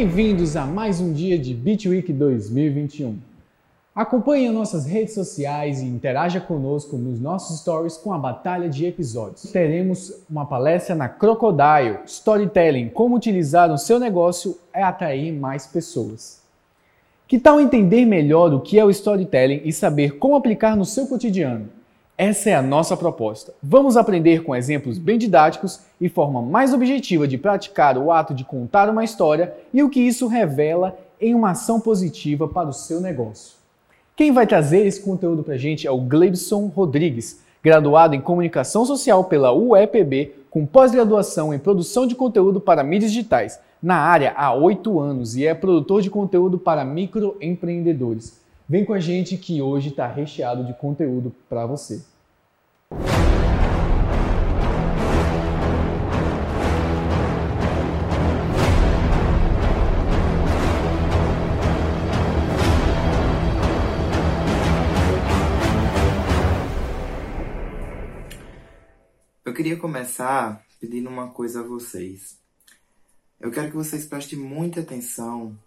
Bem-vindos 0.00 0.56
a 0.56 0.64
mais 0.64 0.98
um 0.98 1.12
dia 1.12 1.38
de 1.38 1.52
Beat 1.52 1.84
Week 1.84 2.10
2021. 2.10 3.18
Acompanhe 3.94 4.48
nossas 4.48 4.86
redes 4.86 5.12
sociais 5.12 5.82
e 5.82 5.84
interaja 5.84 6.40
conosco 6.40 6.96
nos 6.96 7.20
nossos 7.20 7.60
stories 7.60 7.98
com 7.98 8.10
a 8.10 8.16
batalha 8.16 8.66
de 8.66 8.86
episódios. 8.86 9.42
Teremos 9.52 10.24
uma 10.30 10.46
palestra 10.46 10.94
na 10.94 11.06
Crocodile, 11.06 11.98
Storytelling, 12.06 12.88
como 12.88 13.14
utilizar 13.14 13.70
o 13.70 13.76
seu 13.76 14.00
negócio 14.00 14.56
é 14.72 14.82
atrair 14.82 15.34
mais 15.34 15.66
pessoas. 15.66 16.40
Que 17.28 17.38
tal 17.38 17.60
entender 17.60 18.06
melhor 18.06 18.54
o 18.54 18.60
que 18.60 18.78
é 18.78 18.84
o 18.84 18.88
storytelling 18.88 19.60
e 19.66 19.70
saber 19.70 20.16
como 20.16 20.34
aplicar 20.34 20.74
no 20.74 20.86
seu 20.86 21.06
cotidiano? 21.08 21.68
Essa 22.22 22.50
é 22.50 22.54
a 22.54 22.60
nossa 22.60 22.98
proposta. 22.98 23.54
Vamos 23.62 23.96
aprender 23.96 24.42
com 24.42 24.54
exemplos 24.54 24.98
bem 24.98 25.16
didáticos 25.16 25.80
e 25.98 26.06
forma 26.06 26.42
mais 26.42 26.74
objetiva 26.74 27.26
de 27.26 27.38
praticar 27.38 27.96
o 27.96 28.12
ato 28.12 28.34
de 28.34 28.44
contar 28.44 28.90
uma 28.90 29.02
história 29.02 29.54
e 29.72 29.82
o 29.82 29.88
que 29.88 30.00
isso 30.00 30.26
revela 30.26 30.98
em 31.18 31.34
uma 31.34 31.52
ação 31.52 31.80
positiva 31.80 32.46
para 32.46 32.68
o 32.68 32.74
seu 32.74 33.00
negócio. 33.00 33.54
Quem 34.14 34.32
vai 34.32 34.46
trazer 34.46 34.86
esse 34.86 35.00
conteúdo 35.00 35.42
para 35.42 35.54
a 35.54 35.56
gente 35.56 35.86
é 35.86 35.90
o 35.90 35.96
Gleibson 35.96 36.66
Rodrigues, 36.66 37.40
graduado 37.64 38.14
em 38.14 38.20
Comunicação 38.20 38.84
Social 38.84 39.24
pela 39.24 39.54
UEPB, 39.54 40.34
com 40.50 40.66
pós-graduação 40.66 41.54
em 41.54 41.58
Produção 41.58 42.06
de 42.06 42.14
Conteúdo 42.14 42.60
para 42.60 42.84
Mídias 42.84 43.12
Digitais, 43.12 43.58
na 43.82 43.96
área 43.96 44.34
há 44.36 44.52
oito 44.52 45.00
anos 45.00 45.36
e 45.36 45.46
é 45.46 45.54
produtor 45.54 46.02
de 46.02 46.10
conteúdo 46.10 46.58
para 46.58 46.84
microempreendedores. 46.84 48.38
Vem 48.68 48.84
com 48.84 48.92
a 48.92 49.00
gente 49.00 49.38
que 49.38 49.62
hoje 49.62 49.88
está 49.88 50.06
recheado 50.06 50.64
de 50.64 50.74
conteúdo 50.74 51.32
para 51.48 51.64
você. 51.64 52.09
Eu 69.50 69.54
queria 69.54 69.76
começar 69.76 70.64
pedindo 70.78 71.08
uma 71.08 71.30
coisa 71.30 71.60
a 71.60 71.62
vocês. 71.62 72.38
Eu 73.40 73.50
quero 73.50 73.68
que 73.70 73.76
vocês 73.76 74.04
prestem 74.04 74.38
muita 74.38 74.80
atenção 74.80 75.58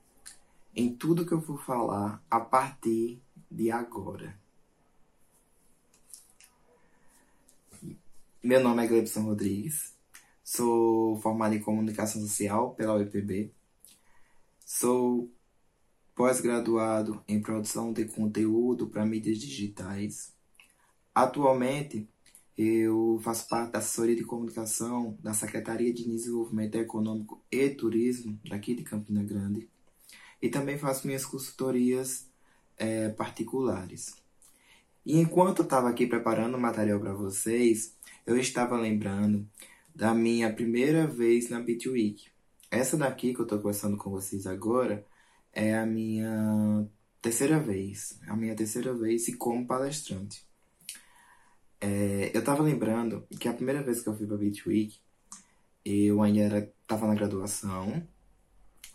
em 0.76 0.96
tudo 0.96 1.26
que 1.26 1.34
eu 1.34 1.40
vou 1.40 1.58
falar 1.58 2.24
a 2.32 2.40
partir 2.40 3.20
de 3.52 3.72
agora. 3.72 4.43
Meu 8.44 8.60
nome 8.60 8.84
é 8.84 8.88
Glebson 8.88 9.22
Rodrigues, 9.22 9.96
sou 10.44 11.18
formado 11.22 11.56
em 11.56 11.62
Comunicação 11.62 12.22
Social 12.22 12.76
pela 12.76 12.96
UEPB, 12.96 13.54
sou 14.66 15.32
pós-graduado 16.14 17.24
em 17.26 17.42
Produção 17.42 17.94
de 17.94 18.04
Conteúdo 18.04 18.88
para 18.88 19.06
Mídias 19.06 19.38
Digitais. 19.38 20.34
Atualmente, 21.16 22.06
eu 22.58 23.18
faço 23.24 23.48
parte 23.48 23.72
da 23.72 23.80
assessoria 23.80 24.18
de 24.18 24.26
comunicação 24.26 25.18
da 25.24 25.34
Secretaria 25.34 25.94
de 25.94 26.04
Desenvolvimento 26.04 26.76
Econômico 26.76 27.42
e 27.50 27.70
Turismo 27.70 28.38
daqui 28.50 28.76
de 28.76 28.84
Campina 28.84 29.24
Grande 29.24 29.70
e 30.42 30.50
também 30.50 30.78
faço 30.78 31.08
minhas 31.08 31.26
consultorias 31.26 32.28
é, 32.78 33.08
particulares. 33.08 34.22
E 35.06 35.18
enquanto 35.18 35.60
eu 35.60 35.64
estava 35.64 35.88
aqui 35.88 36.06
preparando 36.06 36.56
o 36.56 36.60
material 36.60 37.00
para 37.00 37.14
vocês, 37.14 37.96
eu 38.26 38.38
estava 38.38 38.78
lembrando 38.78 39.48
da 39.94 40.14
minha 40.14 40.52
primeira 40.52 41.06
vez 41.06 41.50
na 41.50 41.60
Beat 41.60 41.86
Week. 41.86 42.28
Essa 42.72 42.98
daqui 42.98 43.34
que 43.34 43.40
eu 43.40 43.44
estou 43.44 43.60
conversando 43.60 43.98
com 43.98 44.10
vocês 44.10 44.48
agora 44.48 45.06
é 45.52 45.78
a 45.78 45.86
minha 45.86 46.88
terceira 47.22 47.60
vez, 47.60 48.20
a 48.28 48.36
minha 48.36 48.56
terceira 48.56 48.94
vez 48.94 49.28
e 49.28 49.34
como 49.34 49.68
palestrante. 49.68 50.46
É, 51.80 52.32
eu 52.34 52.40
estava 52.40 52.64
lembrando 52.64 53.28
que 53.40 53.48
a 53.48 53.54
primeira 53.54 53.84
vez 53.84 54.02
que 54.02 54.08
eu 54.08 54.16
fui 54.16 54.26
para 54.26 54.38
Beat 54.38 54.66
Week, 54.66 54.98
eu 55.84 56.22
ainda 56.22 56.72
estava 56.82 57.06
na 57.08 57.14
graduação, 57.14 58.08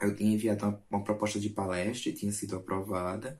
eu 0.00 0.16
tinha 0.16 0.32
enviado 0.32 0.64
uma, 0.64 0.82
uma 0.90 1.04
proposta 1.04 1.38
de 1.38 1.50
palestra 1.50 2.08
e 2.08 2.14
tinha 2.14 2.32
sido 2.32 2.56
aprovada, 2.56 3.38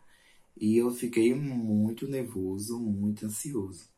e 0.56 0.76
eu 0.76 0.90
fiquei 0.90 1.34
muito 1.34 2.06
nervoso, 2.06 2.78
muito 2.78 3.24
ansioso. 3.24 3.88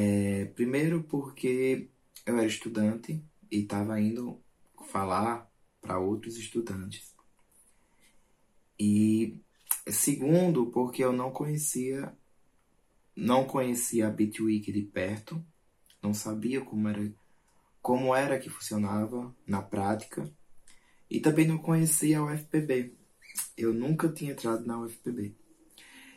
É, 0.00 0.44
primeiro 0.54 1.02
porque 1.02 1.88
eu 2.24 2.38
era 2.38 2.46
estudante 2.46 3.20
e 3.50 3.62
estava 3.62 4.00
indo 4.00 4.40
falar 4.92 5.50
para 5.80 5.98
outros 5.98 6.36
estudantes. 6.36 7.12
E 8.78 9.40
segundo, 9.88 10.66
porque 10.66 11.02
eu 11.02 11.12
não 11.12 11.32
conhecia 11.32 12.16
não 13.16 13.44
conhecia 13.44 14.06
a 14.06 14.10
Bitweek 14.10 14.70
de 14.70 14.82
perto, 14.82 15.44
não 16.00 16.14
sabia 16.14 16.60
como 16.60 16.88
era 16.88 17.12
como 17.82 18.14
era 18.14 18.38
que 18.38 18.48
funcionava 18.48 19.34
na 19.44 19.60
prática 19.60 20.32
e 21.10 21.18
também 21.18 21.48
não 21.48 21.58
conhecia 21.58 22.20
a 22.20 22.24
UFPB. 22.24 22.94
Eu 23.56 23.74
nunca 23.74 24.08
tinha 24.08 24.30
entrado 24.30 24.64
na 24.64 24.80
UFPB. 24.80 25.34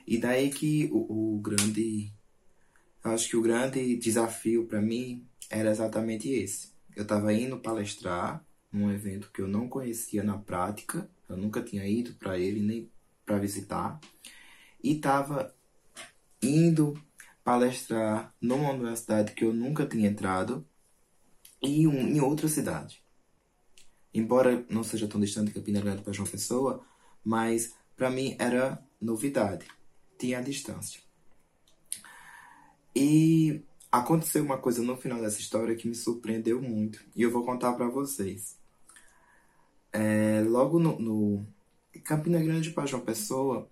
E 0.06 0.20
daí 0.20 0.52
que 0.52 0.88
o, 0.92 1.38
o 1.38 1.42
grande 1.42 2.14
acho 3.04 3.30
que 3.30 3.38
o 3.38 3.42
grande 3.42 3.96
desafio 3.98 4.66
para 4.66 4.82
mim 4.82 5.26
era 5.50 5.70
exatamente 5.72 6.30
esse. 6.30 6.72
Eu 6.96 7.04
estava 7.04 7.34
indo 7.34 7.60
palestrar 7.60 8.46
num 8.72 8.92
evento 8.92 9.32
que 9.34 9.42
eu 9.42 9.48
não 9.48 9.68
conhecia 9.68 10.24
na 10.24 10.38
prática, 10.38 11.10
eu 11.28 11.36
nunca 11.36 11.62
tinha 11.62 11.86
ido 11.86 12.14
para 12.14 12.38
ele 12.38 12.60
nem 12.62 12.92
para 13.26 13.40
visitar, 13.40 14.00
e 14.84 14.94
estava 14.94 15.54
indo 16.42 17.02
palestrar 17.44 18.34
numa 18.40 18.72
universidade 18.72 19.34
que 19.34 19.44
eu 19.44 19.54
nunca 19.54 19.86
tinha 19.86 20.08
entrado 20.08 20.66
e 21.62 21.88
um, 21.88 22.00
em 22.00 22.20
outra 22.22 22.48
cidade. 22.48 23.04
Embora 24.14 24.66
não 24.70 24.84
seja 24.84 25.08
tão 25.08 25.22
distante 25.22 25.52
Campina 25.52 25.82
Grande 25.82 26.02
para 26.02 26.14
João 26.14 26.28
Pessoa, 26.28 26.86
mas 27.24 27.74
para 27.96 28.10
mim 28.10 28.36
era 28.40 28.84
novidade, 29.00 29.66
tinha 30.18 30.40
a 30.40 30.42
distância. 30.42 31.02
E 32.96 33.62
aconteceu 33.92 34.44
uma 34.44 34.58
coisa 34.58 34.82
no 34.82 34.98
final 34.98 35.22
dessa 35.22 35.40
história 35.40 35.76
que 35.76 35.88
me 35.88 35.96
surpreendeu 35.96 36.62
muito. 36.62 37.04
E 37.16 37.22
eu 37.22 37.32
vou 37.32 37.46
contar 37.46 37.74
para 37.74 37.88
vocês. 37.88 38.58
É, 39.92 40.42
logo 40.48 40.80
no, 40.80 40.98
no 41.00 41.46
Campina 42.04 42.42
Grande 42.42 42.72
para 42.72 42.86
João 42.86 43.04
Pessoa 43.04 43.70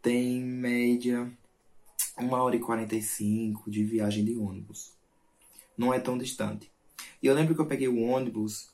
tem 0.00 0.40
média 0.40 1.30
uma 2.18 2.42
hora 2.42 2.56
e 2.56 2.60
45 2.60 3.70
de 3.70 3.84
viagem 3.84 4.24
de 4.24 4.36
ônibus. 4.36 4.92
Não 5.76 5.92
é 5.92 6.00
tão 6.00 6.18
distante. 6.18 6.70
E 7.22 7.26
eu 7.26 7.34
lembro 7.34 7.54
que 7.54 7.60
eu 7.60 7.66
peguei 7.66 7.88
o 7.88 8.00
ônibus 8.00 8.70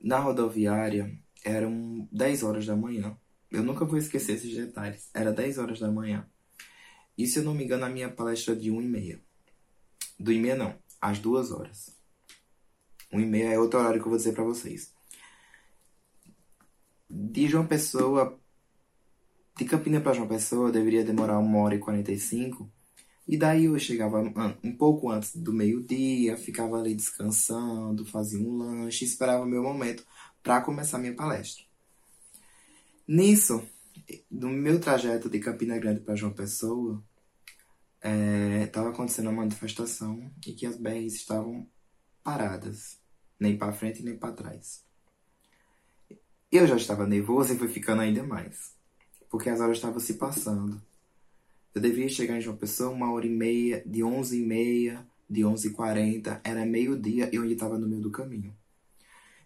na 0.00 0.18
rodoviária, 0.18 1.16
eram 1.44 2.08
10 2.10 2.42
horas 2.42 2.66
da 2.66 2.76
manhã. 2.76 3.16
Eu 3.50 3.62
nunca 3.62 3.84
vou 3.84 3.98
esquecer 3.98 4.36
esses 4.36 4.54
detalhes. 4.54 5.10
Era 5.12 5.32
10 5.32 5.58
horas 5.58 5.80
da 5.80 5.90
manhã. 5.90 6.26
E 7.20 7.26
se 7.26 7.38
eu 7.38 7.42
não 7.42 7.52
me 7.52 7.64
engano, 7.64 7.84
a 7.84 7.90
minha 7.90 8.08
palestra 8.08 8.56
de 8.56 8.70
1 8.70 8.80
e 8.80 8.88
meia. 8.88 9.20
Do 10.18 10.32
e 10.32 10.38
meia 10.38 10.56
não, 10.56 10.74
às 10.98 11.18
2 11.18 11.52
horas. 11.52 11.94
1 13.12 13.20
e 13.20 13.26
meia 13.26 13.52
é 13.52 13.58
outro 13.58 13.78
horário 13.78 14.00
que 14.00 14.06
eu 14.06 14.10
vou 14.10 14.16
dizer 14.16 14.32
para 14.32 14.42
vocês. 14.42 14.90
De 17.10 17.46
João 17.46 17.66
Pessoa, 17.66 18.40
de 19.54 19.66
Campina 19.66 20.00
para 20.00 20.14
João 20.14 20.26
Pessoa, 20.26 20.72
deveria 20.72 21.04
demorar 21.04 21.38
1 21.38 21.56
hora 21.56 21.74
e 21.74 21.78
45. 21.78 22.66
E 23.28 23.36
daí 23.36 23.66
eu 23.66 23.78
chegava 23.78 24.22
um 24.64 24.74
pouco 24.74 25.10
antes 25.10 25.36
do 25.36 25.52
meio-dia, 25.52 26.38
ficava 26.38 26.78
ali 26.78 26.94
descansando, 26.94 28.06
fazia 28.06 28.40
um 28.40 28.56
lanche, 28.56 29.04
esperava 29.04 29.44
o 29.44 29.46
meu 29.46 29.62
momento 29.62 30.06
para 30.42 30.62
começar 30.62 30.96
minha 30.96 31.14
palestra. 31.14 31.62
Nisso, 33.06 33.62
no 34.30 34.48
meu 34.48 34.80
trajeto 34.80 35.28
de 35.28 35.38
Campina 35.38 35.78
Grande 35.78 36.00
para 36.00 36.16
João 36.16 36.32
Pessoa, 36.32 37.04
estava 38.02 38.88
é, 38.88 38.90
acontecendo 38.90 39.26
uma 39.28 39.42
manifestação 39.42 40.30
e 40.46 40.52
que 40.52 40.66
as 40.66 40.76
BRs 40.76 41.14
estavam 41.14 41.66
paradas, 42.22 42.98
nem 43.38 43.56
para 43.56 43.72
frente 43.72 44.02
nem 44.02 44.16
para 44.16 44.32
trás. 44.32 44.84
Eu 46.50 46.66
já 46.66 46.76
estava 46.76 47.06
nervoso 47.06 47.52
e 47.52 47.58
fui 47.58 47.68
ficando 47.68 48.02
ainda 48.02 48.22
mais, 48.22 48.74
porque 49.28 49.48
as 49.48 49.60
horas 49.60 49.76
estavam 49.76 50.00
se 50.00 50.14
passando. 50.14 50.82
Eu 51.74 51.80
devia 51.80 52.08
chegar 52.08 52.36
em 52.36 52.40
João 52.40 52.56
Pessoa 52.56 52.90
uma 52.90 53.12
hora 53.12 53.26
e 53.26 53.30
meia, 53.30 53.82
de 53.86 54.02
onze 54.02 54.42
e 54.42 54.44
meia, 54.44 55.06
de 55.28 55.44
onze 55.44 55.68
e 55.68 55.70
quarenta, 55.70 56.40
era 56.42 56.66
meio-dia 56.66 57.30
e 57.32 57.36
eu 57.36 57.42
ainda 57.42 57.54
estava 57.54 57.78
no 57.78 57.86
meio 57.86 58.02
do 58.02 58.10
caminho. 58.10 58.56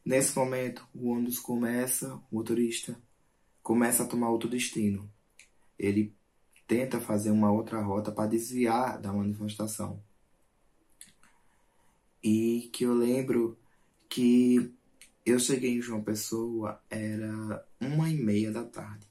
Nesse 0.02 0.36
momento, 0.36 0.86
o 0.94 1.08
ônibus 1.08 1.38
começa, 1.38 2.14
o 2.30 2.36
motorista 2.36 2.98
começa 3.62 4.02
a 4.02 4.06
tomar 4.06 4.30
outro 4.30 4.48
destino. 4.48 5.10
Ele 5.78 6.14
tenta 6.66 7.00
fazer 7.00 7.30
uma 7.30 7.50
outra 7.52 7.80
rota 7.80 8.10
para 8.12 8.28
desviar 8.28 9.00
da 9.00 9.12
manifestação. 9.12 10.02
E 12.22 12.70
que 12.72 12.84
eu 12.84 12.94
lembro 12.94 13.58
que 14.08 14.72
Eu 15.26 15.38
cheguei 15.38 15.70
em 15.78 15.80
João 15.80 16.02
Pessoa, 16.04 16.82
era 16.90 17.66
uma 17.80 18.10
e 18.10 18.14
meia 18.14 18.52
da 18.52 18.62
tarde. 18.62 19.06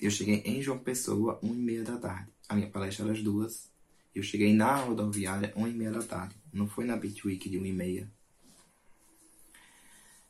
Eu 0.00 0.10
cheguei 0.10 0.36
em 0.44 0.62
João 0.62 0.78
Pessoa, 0.78 1.38
uma 1.42 1.54
e 1.54 1.58
meia 1.58 1.84
da 1.84 1.98
tarde. 1.98 2.30
A 2.48 2.54
minha 2.54 2.70
palestra 2.70 3.04
era 3.04 3.12
às 3.12 3.22
duas. 3.22 3.70
Eu 4.14 4.22
cheguei 4.22 4.54
na 4.54 4.76
rodoviária, 4.76 5.52
uma 5.54 5.68
e 5.68 5.74
meia 5.74 5.92
da 5.92 6.02
tarde. 6.02 6.34
Não 6.52 6.66
foi 6.66 6.86
na 6.86 6.96
Beat 6.96 7.24
Week 7.26 7.48
de 7.50 7.58
uma 7.58 7.68
e 7.68 7.72
meia. 7.74 8.10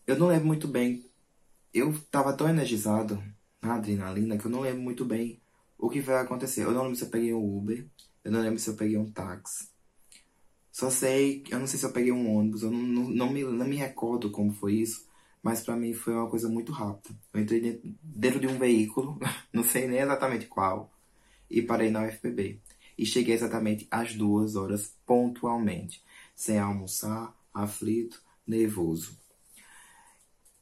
Eu 0.07 0.19
não 0.19 0.27
lembro 0.27 0.47
muito 0.47 0.67
bem. 0.67 1.09
Eu 1.73 1.97
tava 2.11 2.37
tão 2.37 2.49
energizado 2.49 3.23
na 3.63 3.75
adrenalina 3.77 4.37
que 4.37 4.47
eu 4.47 4.51
não 4.51 4.61
lembro 4.61 4.83
muito 4.83 5.05
bem 5.05 5.41
o 5.79 5.89
que 5.89 6.01
vai 6.01 6.17
acontecer. 6.17 6.63
Eu 6.63 6.73
não 6.73 6.83
lembro 6.83 6.97
se 6.97 7.05
eu 7.05 7.11
peguei 7.11 7.35
um 7.35 7.57
Uber. 7.59 7.87
Eu 8.25 8.33
não 8.33 8.41
lembro 8.41 8.59
se 8.59 8.69
eu 8.69 8.75
peguei 8.75 8.97
um 8.97 9.11
táxi. 9.11 9.69
Só 10.75 10.91
sei, 10.91 11.45
eu 11.51 11.61
não 11.61 11.69
sei 11.69 11.79
se 11.79 11.87
eu 11.87 11.93
peguei 11.93 12.11
um 12.11 12.37
ônibus, 12.37 12.65
eu 12.65 12.71
não, 12.73 12.83
não, 12.83 13.09
não, 13.09 13.31
me, 13.31 13.45
não 13.45 13.65
me 13.65 13.77
recordo 13.77 14.33
como 14.33 14.53
foi 14.53 14.75
isso, 14.75 15.07
mas 15.41 15.61
para 15.61 15.77
mim 15.77 15.95
foi 15.95 16.13
uma 16.15 16.29
coisa 16.29 16.49
muito 16.49 16.73
rápida. 16.73 17.17
Eu 17.33 17.41
entrei 17.43 17.61
dentro, 17.61 17.95
dentro 18.03 18.41
de 18.41 18.49
um 18.49 18.59
veículo, 18.59 19.17
não 19.55 19.63
sei 19.63 19.87
nem 19.87 20.01
exatamente 20.01 20.47
qual, 20.47 20.93
e 21.49 21.63
parei 21.63 21.93
na 21.93 22.03
UFPB. 22.03 22.61
E 22.99 23.07
cheguei 23.07 23.35
exatamente 23.35 23.87
às 23.89 24.17
duas 24.17 24.57
horas, 24.57 24.97
pontualmente, 25.07 26.05
sem 26.35 26.59
almoçar, 26.59 27.33
aflito, 27.53 28.21
nervoso. 28.45 29.17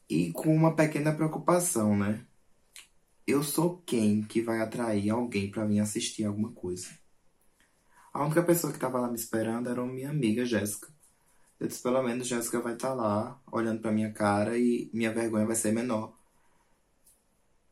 E 0.07 0.31
com 0.31 0.55
uma 0.55 0.75
pequena 0.75 1.11
preocupação, 1.11 1.97
né? 1.97 2.23
Eu 3.25 3.41
sou 3.41 3.77
quem 3.85 4.21
que 4.21 4.41
vai 4.41 4.59
atrair 4.61 5.09
alguém 5.09 5.49
para 5.49 5.65
vir 5.65 5.79
assistir 5.79 6.25
alguma 6.25 6.51
coisa? 6.51 6.89
A 8.13 8.23
única 8.23 8.43
pessoa 8.43 8.71
que 8.71 8.77
estava 8.77 8.99
lá 8.99 9.07
me 9.07 9.15
esperando 9.15 9.69
era 9.69 9.83
minha 9.85 10.09
amiga 10.09 10.45
Jéssica. 10.45 10.87
Eu 11.59 11.67
disse, 11.67 11.81
pelo 11.81 12.03
menos 12.03 12.27
Jéssica 12.27 12.59
vai 12.59 12.73
estar 12.73 12.89
tá 12.89 12.93
lá, 12.93 13.41
olhando 13.49 13.81
pra 13.81 13.91
minha 13.91 14.11
cara 14.11 14.57
e 14.57 14.89
minha 14.93 15.13
vergonha 15.13 15.45
vai 15.45 15.55
ser 15.55 15.71
menor. 15.71 16.13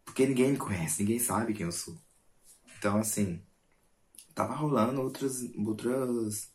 Porque 0.06 0.26
ninguém 0.26 0.52
me 0.52 0.58
conhece, 0.58 1.04
ninguém 1.04 1.20
sabe 1.20 1.54
quem 1.54 1.66
eu 1.66 1.72
sou. 1.72 1.98
Então, 2.78 2.98
assim, 2.98 3.42
tava 4.34 4.56
rolando 4.56 5.02
outras, 5.02 5.44
outras, 5.56 6.50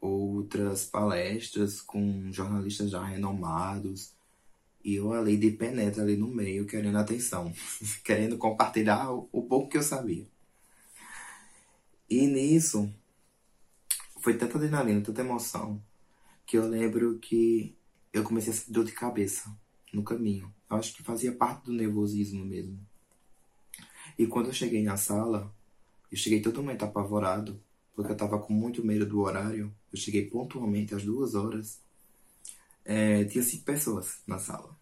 outras 0.00 0.84
palestras 0.84 1.80
com 1.80 2.30
jornalistas 2.30 2.90
já 2.90 3.02
renomados. 3.02 4.14
E 4.84 4.96
eu 4.96 5.12
ali 5.12 5.36
de 5.36 5.50
penetra 5.52 6.02
ali 6.02 6.16
no 6.16 6.28
meio, 6.28 6.66
querendo 6.66 6.98
atenção. 6.98 7.52
querendo 8.04 8.36
compartilhar 8.36 9.12
o, 9.12 9.28
o 9.32 9.42
pouco 9.42 9.68
que 9.68 9.78
eu 9.78 9.82
sabia. 9.82 10.26
E 12.10 12.26
nisso, 12.26 12.92
foi 14.20 14.36
tanta 14.36 14.58
adrenalina, 14.58 15.00
tanta 15.00 15.22
emoção, 15.22 15.82
que 16.44 16.58
eu 16.58 16.68
lembro 16.68 17.18
que 17.18 17.76
eu 18.12 18.22
comecei 18.22 18.52
a 18.52 18.56
sentir 18.56 18.72
dor 18.72 18.84
de 18.84 18.92
cabeça 18.92 19.50
no 19.92 20.02
caminho. 20.02 20.52
Eu 20.70 20.76
acho 20.76 20.94
que 20.94 21.02
fazia 21.02 21.32
parte 21.32 21.64
do 21.66 21.72
nervosismo 21.72 22.44
mesmo. 22.44 22.78
E 24.18 24.26
quando 24.26 24.46
eu 24.46 24.52
cheguei 24.52 24.82
na 24.82 24.96
sala, 24.96 25.52
eu 26.10 26.16
cheguei 26.16 26.40
totalmente 26.40 26.84
apavorado, 26.84 27.60
porque 27.94 28.12
eu 28.12 28.16
tava 28.16 28.38
com 28.38 28.52
muito 28.52 28.84
medo 28.84 29.06
do 29.06 29.20
horário. 29.20 29.74
Eu 29.92 29.98
cheguei 29.98 30.26
pontualmente 30.26 30.94
às 30.94 31.02
duas 31.02 31.34
horas. 31.34 31.80
É, 32.84 33.24
tinha 33.24 33.42
cinco 33.42 33.64
pessoas 33.64 34.22
na 34.26 34.38
sala. 34.38 34.76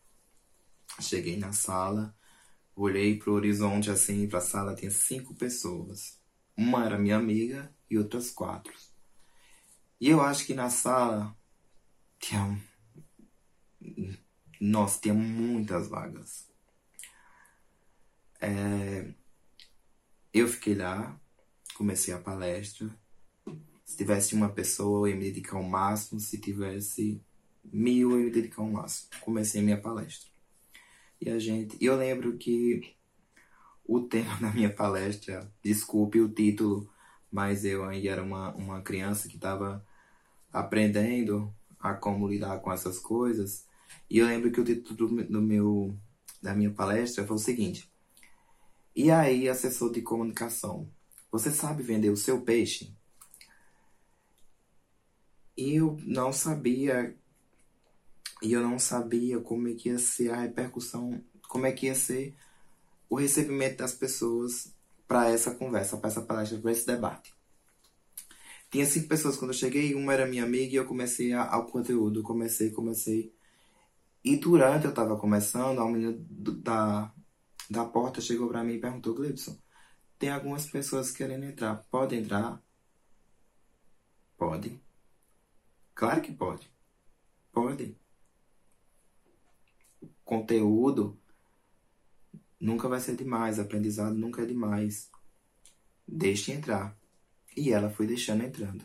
Cheguei 1.01 1.37
na 1.37 1.53
sala, 1.53 2.15
olhei 2.75 3.19
pro 3.19 3.33
horizonte 3.33 3.91
assim, 3.91 4.29
pra 4.29 4.41
sala, 4.41 4.75
tinha 4.75 4.91
cinco 4.91 5.35
pessoas. 5.35 6.21
Uma 6.57 6.85
era 6.85 6.99
minha 6.99 7.17
amiga 7.17 7.75
e 7.89 7.99
outras 7.99 8.31
quatro. 8.31 8.73
E 10.01 10.09
eu 10.09 10.21
acho 10.21 10.47
que 10.47 10.55
na 10.55 10.71
sala 10.71 11.37
tinha. 12.19 12.61
Nossa, 14.61 15.01
tinha 15.01 15.15
muitas 15.15 15.89
vagas. 15.89 16.49
É... 18.41 19.15
Eu 20.33 20.47
fiquei 20.49 20.75
lá, 20.75 21.21
comecei 21.75 22.15
a 22.15 22.19
palestra. 22.19 22.89
Se 23.85 23.97
tivesse 23.97 24.35
uma 24.35 24.49
pessoa, 24.49 25.09
eu 25.09 25.13
ia 25.13 25.19
me 25.19 25.25
dedicar 25.25 25.57
ao 25.57 25.63
máximo. 25.63 26.21
Se 26.21 26.39
tivesse 26.39 27.23
mil, 27.65 28.13
eu 28.13 28.25
me 28.25 28.31
dedicar 28.31 28.63
ao 28.63 28.71
máximo. 28.71 29.11
Comecei 29.21 29.63
minha 29.63 29.81
palestra. 29.81 30.31
E 31.21 31.29
a 31.29 31.39
gente. 31.39 31.77
Eu 31.81 31.97
lembro 31.97 32.37
que 32.39 32.97
o 33.85 34.01
tema 34.01 34.37
da 34.41 34.53
minha 34.53 34.73
palestra, 34.73 35.53
desculpe 35.63 36.21
o 36.21 36.29
título, 36.29 36.89
mas 37.31 37.65
eu 37.65 37.85
ainda 37.85 38.09
era 38.09 38.23
uma, 38.23 38.55
uma 38.55 38.83
criança 38.83 39.29
que 39.29 39.37
estava 39.37 39.85
aprendendo 40.53 41.55
a 41.79 41.95
como 41.95 42.29
lidar 42.29 42.61
com 42.61 42.73
essas 42.73 42.99
coisas. 42.99 43.67
E 44.09 44.19
eu 44.19 44.27
lembro 44.27 44.51
que 44.51 44.61
o 44.61 44.65
título 44.65 44.97
do, 44.97 45.25
do 45.25 45.43
meu, 45.43 45.97
da 46.43 46.55
minha 46.55 46.71
palestra 46.71 47.27
foi 47.27 47.37
o 47.37 47.39
seguinte: 47.39 47.91
E 48.95 49.11
aí, 49.11 49.49
assessor 49.49 49.93
de 49.93 50.03
comunicação, 50.03 50.89
você 51.31 51.51
sabe 51.51 51.83
vender 51.83 52.11
o 52.11 52.17
seu 52.17 52.43
peixe? 52.43 52.95
E 55.57 55.75
eu 55.75 55.99
não 56.05 56.33
sabia, 56.33 57.17
e 58.43 58.53
eu 58.53 58.63
não 58.63 58.79
sabia 58.79 59.39
como 59.41 59.69
é 59.69 59.75
que 59.75 59.89
ia 59.89 59.99
ser 59.99 60.31
a 60.31 60.37
repercussão, 60.37 61.23
como 61.49 61.67
é 61.67 61.73
que 61.73 61.87
ia 61.87 61.95
ser 61.95 62.35
o 63.09 63.17
recebimento 63.17 63.79
das 63.79 63.93
pessoas 63.93 64.73
para 65.07 65.29
essa 65.29 65.55
conversa, 65.55 65.97
para 65.97 66.09
essa 66.09 66.23
palestra, 66.23 66.59
para 66.59 66.73
esse 66.73 66.87
debate. 66.87 67.35
Tinha 68.71 68.87
cinco 68.87 69.09
pessoas 69.09 69.37
quando 69.37 69.51
eu 69.51 69.57
cheguei, 69.59 69.95
uma 69.95 70.15
era 70.15 70.27
minha 70.27 70.45
amiga 70.45 70.73
e 70.73 70.77
eu 70.77 70.87
comecei 70.87 71.33
a, 71.33 71.45
ao 71.45 71.67
conteúdo, 71.67 72.23
comecei, 72.23 72.71
comecei. 72.71 73.35
E 74.25 74.37
durante 74.37 74.85
eu 74.85 74.91
estava 74.91 75.17
começando, 75.17 75.81
a 75.81 75.91
menina 75.91 76.17
da, 76.29 77.13
da 77.69 77.85
porta 77.85 78.21
chegou 78.21 78.49
para 78.49 78.63
mim 78.63 78.75
e 78.75 78.81
perguntou, 78.81 79.15
Glibson, 79.15 79.59
tem 80.19 80.31
algumas 80.31 80.67
pessoas 80.67 81.11
querendo 81.11 81.45
entrar, 81.45 81.85
pode 81.91 82.15
entrar? 82.15 82.63
Pode. 84.39 84.81
Claro 85.95 86.23
que 86.23 86.33
pode. 86.33 86.71
Pode. 87.53 88.00
Conteúdo 90.31 91.19
Nunca 92.61 92.89
vai 92.89 93.01
ser 93.01 93.17
demais, 93.17 93.59
aprendizado 93.59 94.15
nunca 94.15 94.43
é 94.43 94.47
demais. 94.47 95.11
Deixe 96.07 96.53
entrar. 96.53 96.95
E 97.57 97.73
ela 97.73 97.89
foi 97.89 98.07
deixando 98.07 98.45
entrando. 98.45 98.85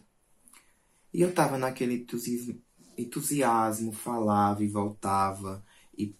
E 1.13 1.21
eu 1.21 1.33
tava 1.33 1.57
naquele 1.57 1.95
entusiasmo, 1.95 2.61
entusiasmo 2.97 3.91
falava 3.91 4.63
e 4.63 4.67
voltava 4.69 5.63
e 5.97 6.15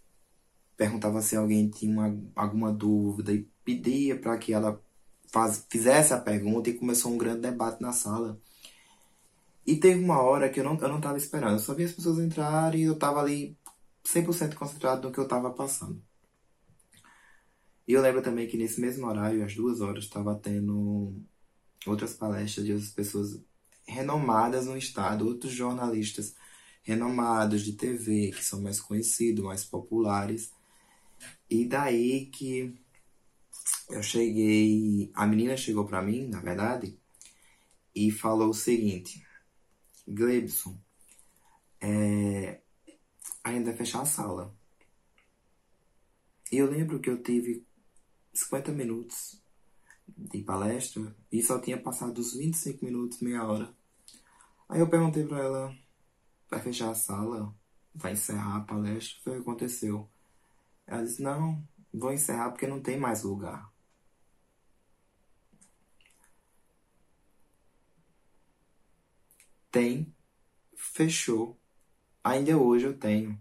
perguntava 0.75 1.22
se 1.22 1.38
alguém 1.38 1.70
tinha 1.70 1.91
uma, 1.91 2.22
alguma 2.36 2.74
dúvida 2.74 3.32
e 3.34 3.50
pedia 3.63 4.20
para 4.20 4.38
que 4.38 4.51
ela 4.51 4.82
faz, 5.32 5.65
fizesse 5.70 6.13
a 6.13 6.20
pergunta 6.20 6.70
e 6.70 6.77
começou 6.77 7.13
um 7.13 7.17
grande 7.17 7.41
debate 7.41 7.82
na 7.82 7.94
sala. 7.94 8.39
E 9.65 9.77
teve 9.77 10.03
uma 10.03 10.22
hora 10.22 10.50
que 10.50 10.60
eu 10.60 10.63
não, 10.63 10.77
eu 10.77 10.89
não 10.89 11.01
tava 11.01 11.17
esperando, 11.17 11.53
eu 11.53 11.60
só 11.60 11.74
vi 11.74 11.86
as 11.86 11.94
pessoas 11.94 12.20
entrarem 12.20 12.82
e 12.82 12.84
eu 12.84 13.00
tava 13.00 13.20
ali 13.22 13.58
100% 14.06 14.56
concentrado 14.56 15.08
no 15.08 15.14
que 15.14 15.20
eu 15.20 15.28
tava 15.28 15.52
passando. 15.52 16.02
E 17.88 17.94
eu 17.94 18.02
lembro 18.02 18.22
também 18.22 18.48
que 18.48 18.58
nesse 18.58 18.80
mesmo 18.80 19.06
horário, 19.08 19.44
às 19.44 19.56
duas 19.56 19.82
horas, 19.82 20.06
estava 20.06 20.36
tendo 20.36 21.14
outras 21.86 22.14
palestras 22.14 22.66
de 22.66 22.72
outras 22.72 22.92
pessoas 22.92 23.40
renomadas 23.88 24.66
no 24.66 24.78
estado, 24.78 25.28
outros 25.28 25.54
jornalistas 25.54 26.36
renomados 26.82 27.64
de 27.64 27.74
TV, 27.74 28.32
que 28.32 28.44
são 28.44 28.62
mais 28.62 28.80
conhecidos, 28.80 29.44
mais 29.44 29.64
populares. 29.64 30.52
E 31.50 31.66
daí 31.66 32.28
que 32.28 32.76
eu 33.90 34.02
cheguei, 34.02 35.12
a 35.14 35.28
menina 35.28 35.56
chegou 35.58 35.86
para 35.86 36.02
mim, 36.02 36.28
na 36.28 36.40
verdade, 36.40 36.98
e 37.94 38.12
falou 38.12 38.50
o 38.50 38.54
seguinte: 38.54 39.26
Glebson, 40.08 40.78
é, 41.80 42.62
ainda 43.46 43.75
fechar 43.75 44.02
a 44.02 44.06
sala. 44.06 44.54
E 46.52 46.58
eu 46.58 46.70
lembro 46.70 47.00
que 47.00 47.10
eu 47.10 47.22
tive 47.22 47.66
50 48.34 48.72
minutos 48.72 49.42
de 50.08 50.42
palestra 50.44 51.16
e 51.32 51.42
só 51.44 51.60
tinha 51.60 51.80
passado 51.80 52.18
os 52.20 52.34
25 52.34 52.84
minutos, 52.84 53.22
meia 53.22 53.44
hora. 53.46 53.74
Aí 54.68 54.80
eu 54.80 54.90
perguntei 54.90 55.25
pra 55.25 55.40
ela, 55.40 55.78
vai 56.50 56.60
fechar 56.60 56.90
a 56.90 56.96
sala? 56.96 57.56
Vai 57.94 58.14
encerrar 58.14 58.58
a 58.58 58.62
palestra? 58.62 59.22
Foi 59.24 59.34
o 59.34 59.36
que 59.36 59.42
aconteceu. 59.50 60.10
Ela 60.88 61.04
disse, 61.04 61.22
não, 61.22 61.64
vou 61.94 62.12
encerrar 62.14 62.50
porque 62.52 62.68
não 62.68 62.82
tem 62.82 62.98
mais 62.98 63.24
lugar. 63.24 63.72
Tem, 69.72 70.16
fechou. 70.75 71.60
Ainda 72.25 72.58
hoje 72.58 72.88
eu 72.88 72.98
tenho. 72.98 73.39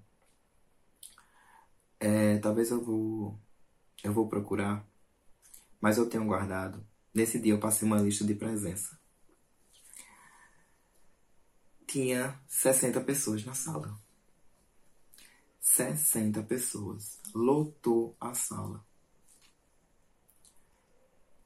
É, 1.98 2.36
talvez 2.36 2.70
eu 2.70 2.84
vou 2.84 3.40
eu 4.02 4.12
vou 4.12 4.28
procurar, 4.28 4.86
mas 5.80 5.96
eu 5.96 6.06
tenho 6.06 6.26
guardado. 6.26 6.86
Nesse 7.14 7.40
dia 7.40 7.54
eu 7.54 7.58
passei 7.58 7.88
uma 7.88 7.98
lista 7.98 8.26
de 8.26 8.34
presença. 8.34 9.00
Tinha 11.86 12.38
60 12.46 13.00
pessoas 13.00 13.42
na 13.46 13.54
sala. 13.54 13.98
60 15.60 16.42
pessoas. 16.42 17.18
Lotou 17.34 18.14
a 18.20 18.34
sala. 18.34 18.84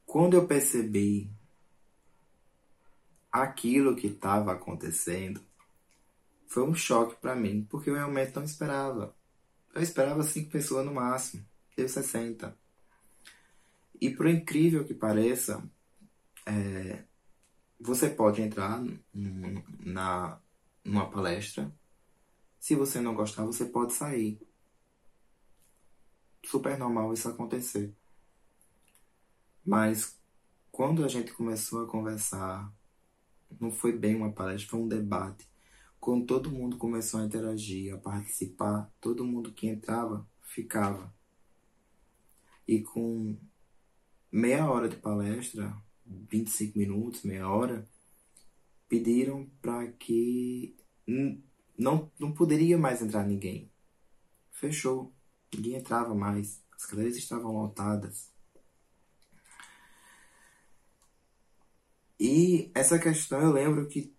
Quando 0.05 0.35
eu 0.35 0.45
percebi 0.45 1.31
aquilo 3.31 3.95
que 3.95 4.09
estava 4.09 4.55
acontecendo, 4.55 5.48
foi 6.49 6.63
um 6.65 6.75
choque 6.75 7.15
para 7.21 7.37
mim, 7.37 7.67
porque 7.69 7.91
eu 7.91 7.95
realmente 7.95 8.35
não 8.35 8.43
esperava. 8.43 9.15
Eu 9.75 9.83
esperava 9.83 10.23
cinco 10.23 10.51
pessoas 10.51 10.85
no 10.85 10.95
máximo, 10.95 11.47
deu 11.77 11.89
60. 11.89 12.57
E 14.01 14.11
por 14.11 14.27
incrível 14.27 14.85
que 14.85 14.95
pareça, 14.95 15.63
é, 16.47 17.05
você 17.79 18.09
pode 18.09 18.41
entrar 18.41 18.83
na, 19.15 20.41
numa 20.85 21.11
palestra. 21.11 21.73
Se 22.59 22.75
você 22.75 23.01
não 23.01 23.15
gostar, 23.15 23.45
você 23.45 23.65
pode 23.65 23.93
sair. 23.93 24.41
Super 26.45 26.79
normal 26.79 27.13
isso 27.13 27.29
acontecer. 27.29 27.95
Mas 29.65 30.19
quando 30.73 31.05
a 31.05 31.09
gente 31.09 31.33
começou 31.33 31.85
a 31.85 31.89
conversar, 31.89 32.73
não 33.61 33.71
foi 33.71 33.93
bem 33.93 34.15
uma 34.15 34.33
palestra, 34.33 34.71
foi 34.71 34.81
um 34.81 34.89
debate. 34.89 35.48
Quando 36.01 36.27
todo 36.27 36.51
mundo 36.51 36.77
começou 36.77 37.21
a 37.21 37.25
interagir, 37.25 37.95
a 37.95 37.99
participar, 37.99 38.91
todo 39.01 39.25
mundo 39.25 39.53
que 39.53 39.67
entrava 39.67 40.27
ficava. 40.43 41.13
E 42.67 42.81
com 42.81 43.37
meia 44.31 44.71
hora 44.71 44.89
de 44.89 44.97
palestra, 44.97 45.75
25 46.07 46.79
minutos, 46.79 47.23
meia 47.23 47.49
hora, 47.49 47.87
pediram 48.89 49.49
para 49.61 49.87
que 49.93 50.77
não, 51.77 52.11
não 52.19 52.33
poderia 52.33 52.79
mais 52.79 53.03
entrar 53.03 53.27
ninguém. 53.27 53.71
Fechou. 54.51 55.13
Ninguém 55.55 55.77
entrava 55.77 56.15
mais. 56.15 56.63
As 56.75 56.85
cadeiras 56.85 57.17
estavam 57.17 57.53
lotadas. 57.53 58.33
E 62.21 62.71
essa 62.75 62.99
questão 62.99 63.41
eu 63.41 63.53
lembro 63.53 63.87
que 63.87 64.13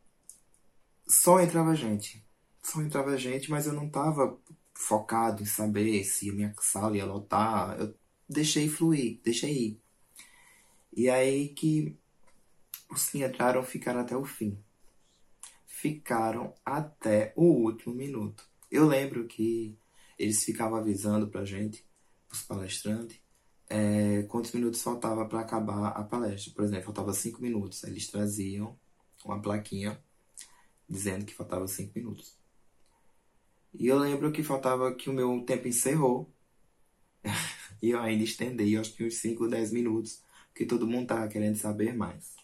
só 1.09 1.41
entrava 1.41 1.75
gente. 1.75 2.23
Só 2.63 2.81
entrava 2.81 3.17
gente, 3.17 3.49
mas 3.49 3.65
eu 3.65 3.73
não 3.73 3.87
estava 3.87 4.37
focado 4.73 5.41
em 5.41 5.45
saber 5.45 6.03
se 6.03 6.29
a 6.29 6.33
minha 6.33 6.53
sala 6.61 6.95
ia 6.95 7.05
lotar. 7.05 7.79
Eu 7.79 7.95
deixei 8.27 8.69
fluir, 8.69 9.19
deixei 9.23 9.51
ir. 9.51 9.81
E 10.95 11.09
aí 11.09 11.49
que 11.49 11.97
os 12.89 13.09
que 13.09 13.23
entraram 13.23 13.63
ficaram 13.63 14.01
até 14.01 14.15
o 14.15 14.23
fim. 14.23 14.57
Ficaram 15.65 16.53
até 16.63 17.33
o 17.35 17.45
último 17.45 17.95
minuto. 17.95 18.47
Eu 18.69 18.87
lembro 18.87 19.25
que 19.25 19.75
eles 20.17 20.43
ficavam 20.43 20.77
avisando 20.77 21.27
pra 21.27 21.45
gente, 21.45 21.85
os 22.31 22.41
palestrantes, 22.43 23.19
é, 23.67 24.23
quantos 24.23 24.51
minutos 24.51 24.81
faltava 24.81 25.25
para 25.25 25.39
acabar 25.39 25.87
a 25.89 26.03
palestra. 26.03 26.53
Por 26.53 26.63
exemplo, 26.63 26.85
faltava 26.85 27.13
cinco 27.13 27.41
minutos. 27.41 27.83
Eles 27.83 28.07
traziam 28.07 28.77
uma 29.23 29.41
plaquinha 29.41 29.99
dizendo 30.89 31.25
que 31.25 31.33
faltava 31.33 31.67
cinco 31.67 31.91
minutos. 31.95 32.37
E 33.73 33.87
eu 33.87 33.99
lembro 33.99 34.31
que 34.31 34.43
faltava 34.43 34.93
que 34.95 35.09
o 35.09 35.13
meu 35.13 35.43
tempo 35.45 35.67
encerrou. 35.67 36.33
e 37.81 37.91
eu 37.91 37.99
ainda 37.99 38.23
estendei, 38.23 38.75
acho 38.77 38.95
que 38.95 39.05
uns 39.05 39.15
5 39.15 39.43
ou 39.43 39.49
10 39.49 39.71
minutos, 39.71 40.23
porque 40.47 40.65
todo 40.65 40.87
mundo 40.87 41.07
tava 41.07 41.27
querendo 41.27 41.55
saber 41.55 41.95
mais. 41.95 42.35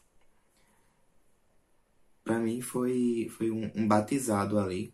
Para 2.24 2.40
mim 2.40 2.62
foi, 2.62 3.28
foi 3.30 3.52
um, 3.52 3.72
um 3.76 3.88
batizado 3.88 4.60
ali 4.60 4.94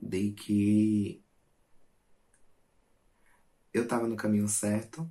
de 0.00 0.32
que 0.32 1.22
eu 3.72 3.84
estava 3.84 4.08
no 4.08 4.16
caminho 4.16 4.48
certo 4.48 5.10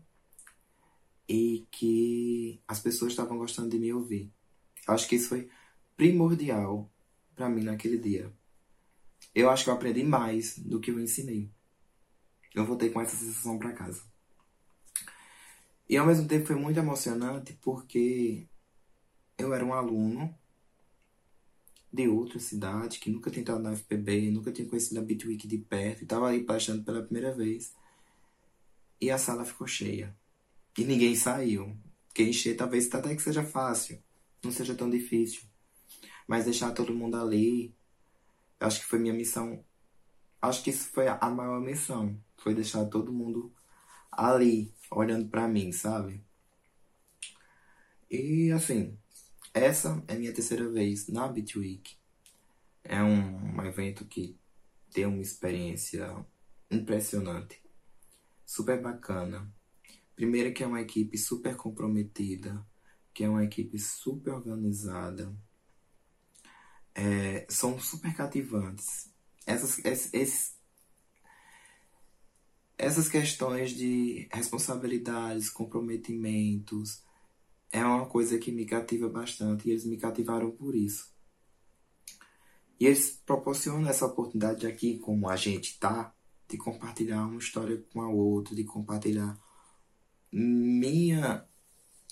e 1.28 1.66
que 1.72 2.62
as 2.68 2.80
pessoas 2.80 3.14
estavam 3.14 3.38
gostando 3.38 3.70
de 3.70 3.80
me 3.80 3.94
ouvir. 3.94 4.32
Acho 4.86 5.08
que 5.08 5.16
isso 5.16 5.30
foi 5.30 5.50
primordial 5.96 6.91
para 7.42 7.50
mim 7.50 7.64
naquele 7.64 7.98
dia. 7.98 8.32
Eu 9.34 9.50
acho 9.50 9.64
que 9.64 9.70
eu 9.72 9.74
aprendi 9.74 10.04
mais 10.04 10.60
do 10.60 10.80
que 10.80 10.92
eu 10.92 11.00
ensinei. 11.00 11.50
Eu 12.54 12.66
voltei 12.66 12.92
com 12.92 13.02
essa 13.02 13.16
sensação 13.16 13.58
para 13.58 13.74
casa. 13.74 14.04
E 15.90 15.98
ao 15.98 16.06
mesmo 16.06 16.28
tempo 16.28 16.46
foi 16.46 16.56
muito 16.56 16.78
emocionante 16.78 17.58
porque 17.60 18.48
eu 19.40 19.54
era 19.56 19.66
um 19.66 19.74
aluno 19.74 20.34
de 21.92 22.08
outra 22.08 22.40
cidade 22.40 23.00
que 23.00 23.10
nunca 23.10 23.32
tinha 23.32 23.42
entrado 23.42 23.62
na 23.62 23.74
FPB, 23.74 24.30
nunca 24.30 24.52
tinha 24.52 24.68
conhecido 24.68 25.00
a 25.00 25.04
Bitwiki 25.04 25.48
de 25.48 25.58
perto 25.58 26.02
e 26.02 26.04
estava 26.04 26.28
ali 26.28 26.44
palestrando 26.44 26.84
pela 26.84 27.02
primeira 27.02 27.34
vez. 27.34 27.74
E 29.02 29.10
a 29.10 29.18
sala 29.18 29.44
ficou 29.44 29.66
cheia. 29.66 30.16
E 30.78 30.84
ninguém 30.84 31.16
saiu. 31.16 31.76
Porque 32.08 32.22
encher 32.22 32.56
talvez 32.56 32.94
até 32.94 33.16
que 33.16 33.22
seja 33.22 33.44
fácil, 33.44 34.00
não 34.44 34.52
seja 34.52 34.76
tão 34.76 34.90
difícil. 34.90 35.51
Mas 36.32 36.46
deixar 36.46 36.72
todo 36.72 36.94
mundo 36.94 37.18
ali, 37.18 37.76
eu 38.58 38.66
acho 38.66 38.80
que 38.80 38.86
foi 38.86 39.00
minha 39.00 39.14
missão. 39.14 39.66
Acho 40.42 40.64
que 40.64 40.70
isso 40.70 40.88
foi 40.88 41.06
a 41.10 41.30
maior 41.30 41.60
missão. 41.60 42.18
Foi 42.38 42.56
deixar 42.56 42.86
todo 42.86 43.12
mundo 43.12 43.54
ali, 44.10 44.74
olhando 44.90 45.28
para 45.28 45.46
mim, 45.46 45.74
sabe? 45.74 46.24
E 48.10 48.50
assim, 48.54 48.98
essa 49.54 50.02
é 50.08 50.16
minha 50.16 50.34
terceira 50.34 50.70
vez 50.70 51.10
na 51.10 51.28
Bitweek. 51.28 51.98
É 52.82 53.04
um, 53.04 53.58
um 53.58 53.66
evento 53.66 54.06
que 54.06 54.40
tem 54.90 55.06
uma 55.06 55.22
experiência 55.22 56.16
impressionante 56.72 57.62
super 58.46 58.82
bacana. 58.82 59.54
Primeiro 60.16 60.54
que 60.54 60.64
é 60.64 60.68
uma 60.68 60.80
equipe 60.80 61.18
super 61.18 61.58
comprometida, 61.58 62.66
que 63.14 63.26
é 63.26 63.30
uma 63.30 63.44
equipe 63.44 63.78
super 63.78 64.34
organizada. 64.34 65.36
É, 66.94 67.46
são 67.50 67.80
super 67.80 68.16
cativantes. 68.16 69.10
Essas, 69.46 69.80
esses, 69.84 70.56
essas 72.78 73.10
questões 73.10 73.72
de 73.72 74.28
responsabilidades, 74.32 75.50
comprometimentos, 75.50 77.04
é 77.72 77.84
uma 77.84 78.06
coisa 78.06 78.38
que 78.38 78.52
me 78.52 78.66
cativa 78.66 79.08
bastante 79.08 79.68
e 79.68 79.72
eles 79.72 79.86
me 79.86 79.98
cativaram 79.98 80.52
por 80.52 80.76
isso. 80.76 81.12
E 82.80 82.86
eles 82.86 83.22
proporcionam 83.26 83.88
essa 83.88 84.06
oportunidade 84.06 84.66
aqui, 84.68 84.98
como 84.98 85.30
a 85.30 85.36
gente 85.36 85.80
tá, 85.80 86.14
de 86.50 86.58
compartilhar 86.58 87.26
uma 87.26 87.38
história 87.38 87.78
com 87.94 88.02
a 88.02 88.10
outra, 88.10 88.56
de 88.56 88.64
compartilhar 88.64 89.40
minha 90.32 91.48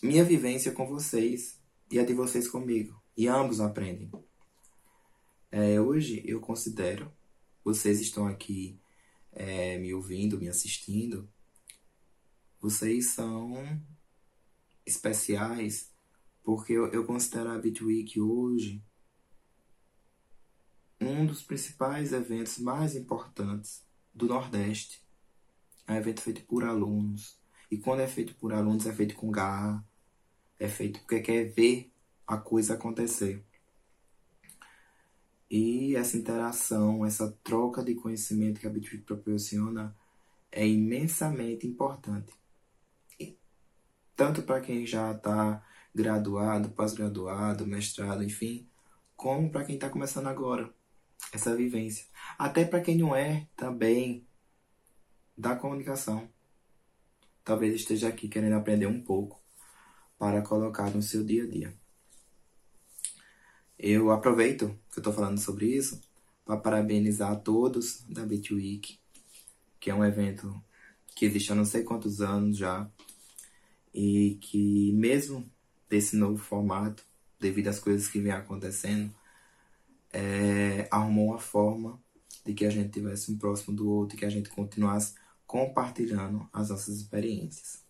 minha 0.01 0.23
vivência 0.23 0.71
com 0.71 0.87
vocês 0.87 1.59
e 1.91 1.99
a 1.99 2.05
de 2.05 2.13
vocês 2.13 2.47
comigo. 2.47 3.01
E 3.17 3.27
ambos 3.27 3.59
aprendem. 3.59 4.09
É, 5.51 5.81
hoje 5.81 6.21
eu 6.25 6.39
considero, 6.39 7.11
vocês 7.63 7.99
estão 7.99 8.27
aqui 8.27 8.79
é, 9.31 9.77
me 9.79 9.93
ouvindo, 9.93 10.39
me 10.39 10.47
assistindo, 10.47 11.27
vocês 12.59 13.07
são 13.07 13.55
especiais 14.85 15.91
porque 16.43 16.73
eu, 16.73 16.91
eu 16.91 17.05
considero 17.05 17.49
a 17.49 17.57
Bitweek 17.57 18.19
hoje 18.19 18.83
um 21.01 21.25
dos 21.25 21.41
principais 21.41 22.11
eventos 22.11 22.59
mais 22.59 22.95
importantes 22.95 23.83
do 24.13 24.27
Nordeste. 24.27 25.01
É 25.87 25.93
um 25.93 25.95
evento 25.95 26.21
feito 26.21 26.43
por 26.43 26.63
alunos. 26.63 27.39
E 27.71 27.77
quando 27.77 28.01
é 28.01 28.07
feito 28.07 28.35
por 28.35 28.53
alunos, 28.53 28.85
é 28.85 28.93
feito 28.93 29.15
com 29.15 29.31
garra. 29.31 29.83
É 30.59 30.67
feito 30.67 30.99
porque 30.99 31.21
quer 31.21 31.45
ver 31.45 31.91
a 32.27 32.37
coisa 32.37 32.73
acontecer. 32.73 33.45
E 35.49 35.95
essa 35.95 36.15
interação, 36.15 37.05
essa 37.05 37.31
troca 37.43 37.83
de 37.83 37.95
conhecimento 37.95 38.59
que 38.59 38.67
a 38.67 38.69
Bitfit 38.69 39.03
proporciona 39.03 39.95
é 40.51 40.67
imensamente 40.67 41.65
importante. 41.65 42.33
E 43.19 43.37
tanto 44.15 44.43
para 44.43 44.61
quem 44.61 44.85
já 44.85 45.11
está 45.11 45.63
graduado, 45.93 46.69
pós-graduado, 46.69 47.65
mestrado, 47.65 48.23
enfim, 48.23 48.67
como 49.15 49.49
para 49.51 49.65
quem 49.65 49.75
está 49.75 49.89
começando 49.89 50.27
agora 50.27 50.71
essa 51.33 51.55
vivência. 51.55 52.05
Até 52.37 52.63
para 52.63 52.81
quem 52.81 52.97
não 52.97 53.15
é 53.15 53.47
também 53.55 54.25
da 55.37 55.55
comunicação. 55.55 56.29
Talvez 57.43 57.73
esteja 57.73 58.09
aqui 58.09 58.27
querendo 58.27 58.55
aprender 58.55 58.85
um 58.85 59.01
pouco 59.01 59.41
para 60.17 60.41
colocar 60.41 60.89
no 60.91 61.01
seu 61.01 61.23
dia 61.23 61.43
a 61.43 61.47
dia. 61.47 61.73
Eu 63.81 64.11
aproveito 64.11 64.77
que 64.91 64.99
eu 64.99 65.01
estou 65.01 65.13
falando 65.13 65.39
sobre 65.39 65.67
isso 65.67 66.01
para 66.43 66.57
parabenizar 66.57 67.31
a 67.31 67.35
todos 67.37 68.03
da 68.09 68.25
Bitweek, 68.25 68.99
que 69.79 69.89
é 69.89 69.95
um 69.95 70.03
evento 70.03 70.53
que 71.15 71.25
existe 71.25 71.53
há 71.53 71.55
não 71.55 71.63
sei 71.63 71.83
quantos 71.83 72.19
anos 72.19 72.57
já 72.57 72.91
e 73.93 74.37
que 74.41 74.91
mesmo 74.91 75.49
desse 75.87 76.17
novo 76.17 76.35
formato, 76.35 77.05
devido 77.39 77.69
às 77.69 77.79
coisas 77.79 78.09
que 78.09 78.19
vem 78.19 78.33
acontecendo, 78.33 79.15
é, 80.11 80.85
arrumou 80.91 81.27
uma 81.27 81.39
forma 81.39 81.97
de 82.45 82.53
que 82.53 82.65
a 82.65 82.69
gente 82.69 82.89
tivesse 82.89 83.31
um 83.31 83.37
próximo 83.37 83.73
do 83.73 83.89
outro 83.89 84.17
e 84.17 84.19
que 84.19 84.25
a 84.25 84.29
gente 84.29 84.49
continuasse 84.49 85.15
compartilhando 85.47 86.45
as 86.51 86.69
nossas 86.69 86.97
experiências. 86.97 87.81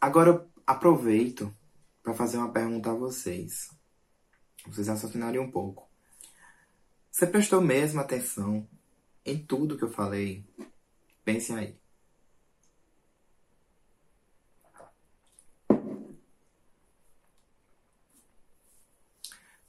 Agora 0.00 0.44
aproveito 0.66 1.54
para 2.02 2.14
fazer 2.14 2.36
uma 2.36 2.50
pergunta 2.50 2.90
a 2.90 2.94
vocês. 2.94 3.77
Vocês 4.68 4.88
raciocinarem 4.88 5.40
um 5.40 5.50
pouco. 5.50 5.88
Você 7.10 7.26
prestou 7.26 7.60
mesmo 7.60 8.00
atenção 8.00 8.68
em 9.24 9.44
tudo 9.44 9.76
que 9.76 9.84
eu 9.84 9.90
falei? 9.90 10.44
Pensem 11.24 11.56
aí. 11.56 11.80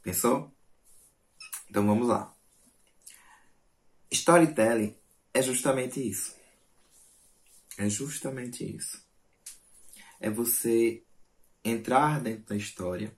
Pensou? 0.01 0.56
Então 1.70 1.86
vamos 1.86 2.08
lá. 2.08 2.36
Storytelling 4.12 4.96
é 5.34 5.41
justamente 5.41 6.08
isso. 6.08 6.36
É 7.77 7.88
justamente 7.89 8.75
isso. 8.75 9.03
É 10.20 10.29
você 10.29 11.03
entrar 11.63 12.20
dentro 12.20 12.46
da 12.46 12.56
história, 12.56 13.15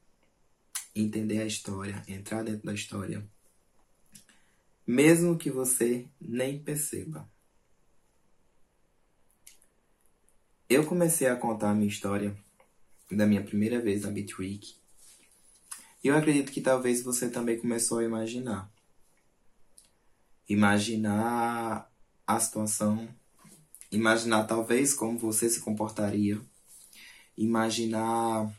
entender 0.95 1.41
a 1.41 1.45
história, 1.45 2.03
entrar 2.07 2.43
dentro 2.43 2.65
da 2.65 2.73
história, 2.73 3.27
mesmo 4.85 5.37
que 5.37 5.49
você 5.49 6.07
nem 6.19 6.61
perceba. 6.61 7.29
Eu 10.69 10.85
comecei 10.85 11.27
a 11.27 11.35
contar 11.35 11.71
a 11.71 11.73
minha 11.73 11.87
história 11.87 12.35
da 13.11 13.25
minha 13.25 13.43
primeira 13.43 13.81
vez 13.81 14.03
na 14.03 14.11
Bitweek. 14.11 14.75
E 16.03 16.07
eu 16.07 16.15
acredito 16.15 16.51
que 16.51 16.61
talvez 16.61 17.03
você 17.03 17.29
também 17.29 17.59
começou 17.59 17.99
a 17.99 18.03
imaginar. 18.03 18.71
Imaginar 20.47 21.91
a 22.25 22.39
situação, 22.39 23.07
imaginar 23.91 24.45
talvez 24.45 24.93
como 24.93 25.17
você 25.17 25.49
se 25.49 25.59
comportaria, 25.59 26.41
imaginar 27.37 28.51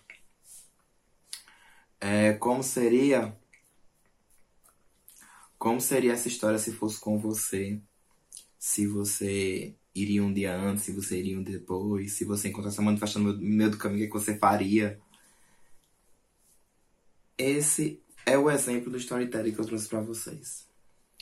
é, 2.03 2.33
como 2.33 2.65
seria 2.65 3.39
como 5.57 5.81
seria 5.81 6.13
essa 6.13 6.27
história 6.27 6.59
se 6.59 6.73
fosse 6.73 6.99
com 6.99 7.17
você, 7.17 7.81
se 8.59 8.85
você 8.89 9.77
iria 9.95 10.25
um 10.25 10.33
dia 10.33 10.53
antes, 10.57 10.83
se 10.83 10.91
você 10.91 11.21
iria 11.21 11.39
um 11.39 11.45
dia 11.45 11.61
depois, 11.61 12.15
se 12.15 12.25
você 12.25 12.49
encontrasse 12.49 12.81
uma 12.81 12.87
manifestando 12.87 13.33
no 13.33 13.39
meio 13.41 13.71
do 13.71 13.79
caminho, 13.79 13.99
o 13.99 14.01
que, 14.01 14.05
é 14.07 14.07
que 14.09 14.27
você 14.27 14.37
faria? 14.37 15.01
Esse 17.39 18.03
é 18.27 18.37
o 18.37 18.51
exemplo 18.51 18.91
do 18.91 18.99
storytelling 18.99 19.53
que 19.53 19.61
eu 19.61 19.67
trouxe 19.67 19.89
para 19.89 20.01
vocês. 20.01 20.67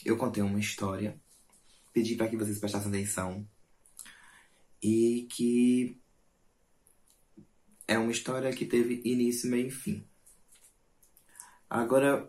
Eu 0.03 0.17
contei 0.17 0.43
uma 0.43 0.59
história 0.59 1.21
pedir 1.93 2.17
para 2.17 2.29
que 2.29 2.37
vocês 2.39 2.59
prestassem 2.59 2.89
atenção 2.89 3.47
e 4.83 5.29
que 5.31 6.01
é 7.87 7.99
uma 7.99 8.13
história 8.13 8.51
que 8.51 8.65
teve 8.65 9.03
início, 9.05 9.51
meio 9.51 9.67
e 9.67 9.71
fim. 9.71 10.10
Agora, 11.71 12.29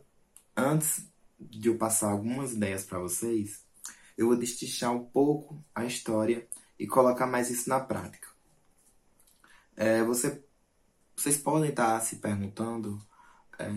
antes 0.55 1.09
de 1.39 1.67
eu 1.67 1.75
passar 1.75 2.11
algumas 2.11 2.53
ideias 2.53 2.85
para 2.85 2.99
vocês, 2.99 3.65
eu 4.15 4.27
vou 4.27 4.37
destichar 4.37 4.93
um 4.93 5.03
pouco 5.03 5.65
a 5.73 5.83
história 5.83 6.47
e 6.77 6.85
colocar 6.85 7.25
mais 7.25 7.49
isso 7.49 7.67
na 7.67 7.79
prática. 7.79 8.27
É, 9.75 10.03
você, 10.03 10.43
vocês 11.15 11.39
podem 11.39 11.71
estar 11.71 11.99
se 12.01 12.17
perguntando 12.17 13.03
é, 13.57 13.67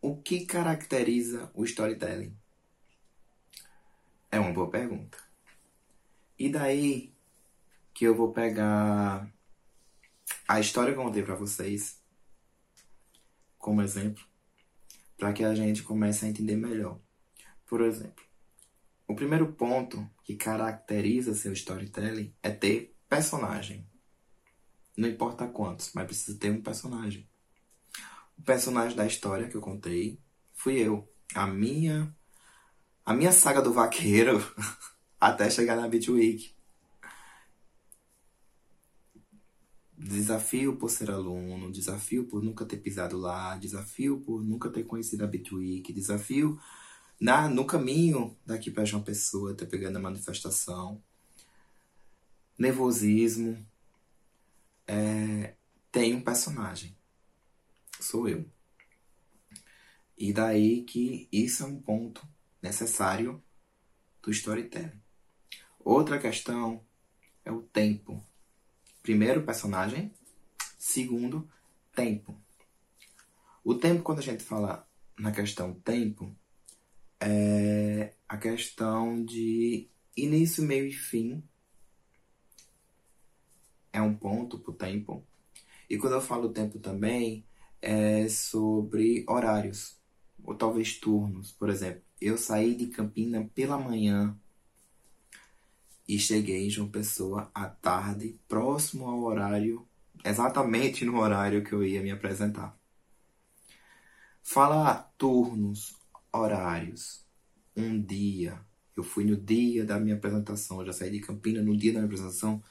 o 0.00 0.16
que 0.16 0.46
caracteriza 0.46 1.50
o 1.52 1.64
storytelling. 1.64 2.36
É 4.30 4.38
uma 4.38 4.52
boa 4.52 4.70
pergunta. 4.70 5.18
E 6.38 6.48
daí 6.48 7.12
que 7.92 8.04
eu 8.04 8.14
vou 8.14 8.32
pegar 8.32 9.28
a 10.46 10.60
história 10.60 10.92
que 10.92 10.98
eu 11.00 11.04
contei 11.04 11.24
para 11.24 11.34
vocês 11.34 12.00
como 13.58 13.80
exemplo, 13.80 14.22
para 15.24 15.32
que 15.32 15.42
a 15.42 15.54
gente 15.54 15.82
comece 15.82 16.26
a 16.26 16.28
entender 16.28 16.54
melhor. 16.54 17.00
Por 17.64 17.80
exemplo, 17.80 18.22
o 19.08 19.14
primeiro 19.14 19.54
ponto 19.54 20.06
que 20.22 20.36
caracteriza 20.36 21.32
seu 21.32 21.50
storytelling 21.54 22.34
é 22.42 22.50
ter 22.50 22.94
personagem. 23.08 23.88
Não 24.94 25.08
importa 25.08 25.46
quantos, 25.46 25.92
mas 25.94 26.04
precisa 26.04 26.38
ter 26.38 26.50
um 26.50 26.60
personagem. 26.60 27.26
O 28.36 28.42
personagem 28.42 28.94
da 28.94 29.06
história 29.06 29.48
que 29.48 29.54
eu 29.54 29.62
contei 29.62 30.20
fui 30.52 30.74
eu. 30.74 31.10
A 31.34 31.46
minha 31.46 32.14
a 33.02 33.14
minha 33.14 33.32
saga 33.32 33.62
do 33.62 33.72
vaqueiro 33.72 34.44
até 35.18 35.48
chegar 35.48 35.74
na 35.74 35.88
Beat 35.88 36.06
Week. 36.08 36.53
Desafio 40.04 40.76
por 40.76 40.90
ser 40.90 41.10
aluno, 41.10 41.72
desafio 41.72 42.26
por 42.26 42.42
nunca 42.42 42.66
ter 42.66 42.76
pisado 42.76 43.16
lá, 43.16 43.56
desafio 43.56 44.20
por 44.20 44.44
nunca 44.44 44.68
ter 44.68 44.84
conhecido 44.84 45.24
a 45.24 45.30
Week, 45.56 45.90
desafio 45.94 46.60
na, 47.18 47.48
no 47.48 47.64
caminho 47.64 48.36
daqui 48.44 48.70
para 48.70 48.84
João 48.84 49.02
Pessoa, 49.02 49.54
ter 49.54 49.64
pegando 49.64 49.96
a 49.96 50.02
manifestação, 50.02 51.02
nervosismo. 52.58 53.66
É, 54.86 55.54
tem 55.90 56.14
um 56.14 56.20
personagem, 56.20 56.94
sou 57.98 58.28
eu. 58.28 58.44
E 60.18 60.34
daí 60.34 60.82
que 60.82 61.26
isso 61.32 61.62
é 61.62 61.66
um 61.66 61.80
ponto 61.80 62.28
necessário 62.60 63.42
do 64.22 64.30
storytelling. 64.30 65.00
Outra 65.78 66.18
questão 66.18 66.84
é 67.42 67.50
o 67.50 67.62
tempo. 67.62 68.22
Primeiro, 69.04 69.44
personagem. 69.44 70.10
Segundo, 70.78 71.46
tempo. 71.94 72.34
O 73.62 73.74
tempo, 73.74 74.02
quando 74.02 74.20
a 74.20 74.22
gente 74.22 74.42
fala 74.42 74.88
na 75.18 75.30
questão 75.30 75.74
tempo, 75.74 76.34
é 77.20 78.14
a 78.26 78.38
questão 78.38 79.22
de 79.22 79.90
início, 80.16 80.62
meio 80.62 80.86
e 80.86 80.90
fim. 80.90 81.44
É 83.92 84.00
um 84.00 84.14
ponto 84.14 84.58
para 84.58 84.70
o 84.72 84.74
tempo. 84.74 85.22
E 85.90 85.98
quando 85.98 86.14
eu 86.14 86.22
falo 86.22 86.48
tempo 86.48 86.78
também, 86.78 87.44
é 87.82 88.26
sobre 88.26 89.22
horários, 89.28 89.98
ou 90.42 90.54
talvez 90.54 90.98
turnos, 90.98 91.52
por 91.52 91.68
exemplo. 91.68 92.00
Eu 92.18 92.38
saí 92.38 92.74
de 92.74 92.86
Campina 92.86 93.50
pela 93.54 93.76
manhã 93.76 94.34
e 96.06 96.18
cheguei 96.18 96.66
em 96.66 96.70
João 96.70 96.88
Pessoa 96.88 97.50
à 97.54 97.66
tarde, 97.66 98.38
próximo 98.46 99.06
ao 99.06 99.22
horário, 99.22 99.86
exatamente 100.24 101.04
no 101.04 101.18
horário 101.18 101.64
que 101.64 101.72
eu 101.72 101.82
ia 101.82 102.02
me 102.02 102.10
apresentar. 102.10 102.76
Falar 104.42 105.14
turnos, 105.16 105.96
horários, 106.32 107.24
um 107.76 108.00
dia. 108.00 108.60
Eu 108.96 109.02
fui 109.02 109.24
no 109.24 109.36
dia 109.36 109.84
da 109.84 109.98
minha 109.98 110.14
apresentação, 110.14 110.80
eu 110.80 110.86
já 110.86 110.92
saí 110.92 111.10
de 111.10 111.20
Campina 111.20 111.62
no 111.62 111.76
dia 111.76 111.92
da 111.92 112.00
minha 112.00 112.06
apresentação. 112.06 112.62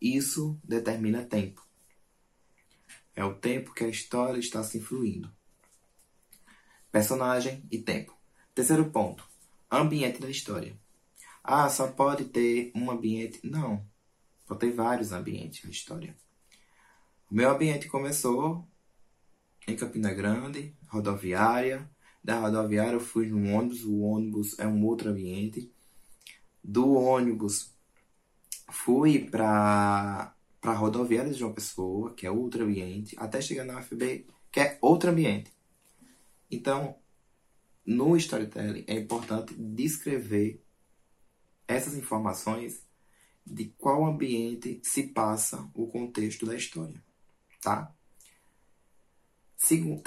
Isso 0.00 0.58
determina 0.62 1.24
tempo. 1.24 1.66
É 3.14 3.24
o 3.24 3.34
tempo 3.34 3.74
que 3.74 3.84
a 3.84 3.88
história 3.88 4.38
está 4.38 4.62
se 4.62 4.78
influindo. 4.78 5.30
Personagem 6.90 7.64
e 7.70 7.78
tempo. 7.78 8.16
Terceiro 8.54 8.90
ponto: 8.90 9.26
ambiente 9.70 10.20
da 10.20 10.28
história. 10.28 10.76
Ah, 11.42 11.68
só 11.68 11.88
pode 11.88 12.26
ter 12.26 12.70
um 12.74 12.90
ambiente. 12.90 13.40
Não. 13.42 13.84
Pode 14.46 14.60
ter 14.60 14.72
vários 14.72 15.12
ambientes 15.12 15.64
na 15.64 15.70
história. 15.70 16.16
O 17.30 17.34
meu 17.34 17.50
ambiente 17.50 17.88
começou 17.88 18.66
em 19.66 19.76
Campina 19.76 20.12
Grande, 20.12 20.76
rodoviária. 20.88 21.90
Da 22.22 22.38
rodoviária 22.38 22.92
eu 22.92 23.00
fui 23.00 23.26
no 23.26 23.52
ônibus. 23.52 23.84
O 23.84 24.00
ônibus 24.00 24.58
é 24.58 24.66
um 24.66 24.84
outro 24.84 25.10
ambiente. 25.10 25.72
Do 26.62 26.92
ônibus 26.92 27.74
fui 28.70 29.18
para 29.30 30.34
para 30.60 30.74
rodoviária 30.74 31.32
de 31.32 31.38
João 31.40 31.52
Pessoa, 31.52 32.14
que 32.14 32.24
é 32.24 32.30
outro 32.30 32.62
ambiente, 32.62 33.16
até 33.18 33.40
chegar 33.40 33.64
na 33.64 33.80
UFB, 33.80 34.26
que 34.52 34.60
é 34.60 34.78
outro 34.80 35.10
ambiente. 35.10 35.52
Então, 36.48 36.94
no 37.84 38.16
storytelling 38.16 38.84
é 38.86 38.94
importante 38.94 39.54
descrever 39.54 40.61
essas 41.66 41.94
informações 41.94 42.86
de 43.44 43.66
qual 43.78 44.04
ambiente 44.06 44.80
se 44.84 45.08
passa 45.08 45.68
o 45.74 45.86
contexto 45.86 46.46
da 46.46 46.54
história, 46.54 47.02
tá? 47.60 47.92
Segundo, 49.56 50.02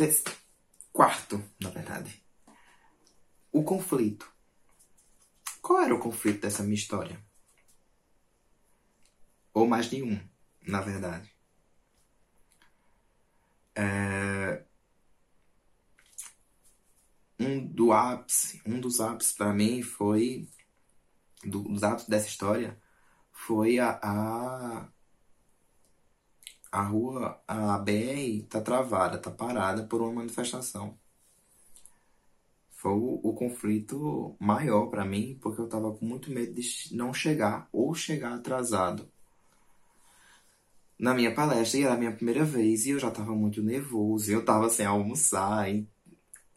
quarto, 0.91 1.43
na 1.59 1.69
verdade, 1.69 2.23
o 3.51 3.63
conflito. 3.63 4.31
Qual 5.61 5.81
era 5.81 5.95
o 5.95 5.99
conflito 5.99 6.41
dessa 6.41 6.63
minha 6.63 6.75
história? 6.75 7.19
Ou 9.53 9.67
mais 9.67 9.89
de 9.89 10.03
um, 10.03 10.19
na 10.61 10.81
verdade. 10.81 11.33
É, 13.73 14.63
um 17.39 17.65
do 17.65 17.91
ápice, 17.91 18.61
um 18.65 18.79
dos 18.79 18.99
ápices 18.99 19.33
para 19.33 19.53
mim 19.53 19.81
foi 19.81 20.47
do, 21.45 21.63
dos 21.63 21.83
ápices 21.83 22.09
dessa 22.09 22.27
história 22.27 22.77
foi 23.31 23.79
a, 23.79 23.99
a 24.01 24.87
a 26.75 26.81
rua, 26.83 27.41
a 27.47 27.77
BR 27.79 28.43
tá 28.49 28.59
travada, 28.61 29.17
tá 29.17 29.31
parada 29.31 29.83
por 29.85 30.01
uma 30.01 30.11
manifestação. 30.11 30.97
Foi 32.71 32.91
o, 32.91 33.21
o 33.23 33.33
conflito 33.33 34.35
maior 34.39 34.87
para 34.87 35.05
mim, 35.05 35.37
porque 35.41 35.61
eu 35.61 35.69
tava 35.69 35.93
com 35.93 36.05
muito 36.05 36.29
medo 36.31 36.53
de 36.53 36.95
não 36.95 37.13
chegar 37.13 37.69
ou 37.71 37.95
chegar 37.95 38.33
atrasado 38.35 39.09
na 40.99 41.13
minha 41.13 41.33
palestra, 41.33 41.79
e 41.79 41.83
era 41.83 41.93
a 41.93 41.97
minha 41.97 42.11
primeira 42.11 42.43
vez, 42.43 42.85
e 42.85 42.91
eu 42.91 42.99
já 42.99 43.11
tava 43.11 43.33
muito 43.33 43.61
nervoso, 43.61 44.31
eu 44.31 44.43
tava 44.43 44.69
sem 44.69 44.85
almoçar, 44.85 45.67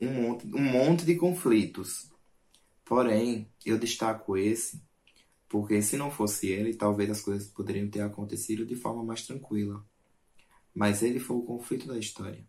um 0.00 0.12
monte, 0.12 0.46
um 0.46 0.62
monte 0.62 1.04
de 1.04 1.16
conflitos. 1.16 2.10
Porém, 2.88 3.48
eu 3.64 3.78
destaco 3.78 4.36
esse, 4.36 4.82
porque 5.48 5.82
se 5.82 5.96
não 5.96 6.10
fosse 6.10 6.48
ele, 6.48 6.74
talvez 6.74 7.10
as 7.10 7.20
coisas 7.20 7.48
poderiam 7.48 7.88
ter 7.90 8.00
acontecido 8.00 8.64
de 8.64 8.74
forma 8.74 9.04
mais 9.04 9.26
tranquila 9.26 9.84
mas 10.78 11.02
ele 11.02 11.18
foi 11.18 11.36
o 11.36 11.42
conflito 11.42 11.88
da 11.88 11.98
história. 11.98 12.46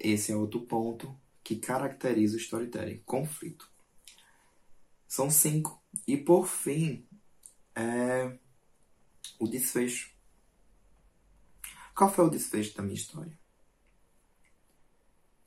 Esse 0.00 0.32
é 0.32 0.36
outro 0.36 0.62
ponto 0.62 1.14
que 1.44 1.56
caracteriza 1.56 2.34
o 2.34 2.40
storytelling: 2.40 3.02
conflito. 3.04 3.70
São 5.06 5.30
cinco. 5.30 5.82
E 6.06 6.16
por 6.16 6.46
fim, 6.46 7.06
é 7.74 8.38
o 9.38 9.46
desfecho. 9.46 10.10
Qual 11.94 12.10
foi 12.10 12.24
o 12.24 12.30
desfecho 12.30 12.74
da 12.74 12.82
minha 12.82 12.94
história? 12.94 13.38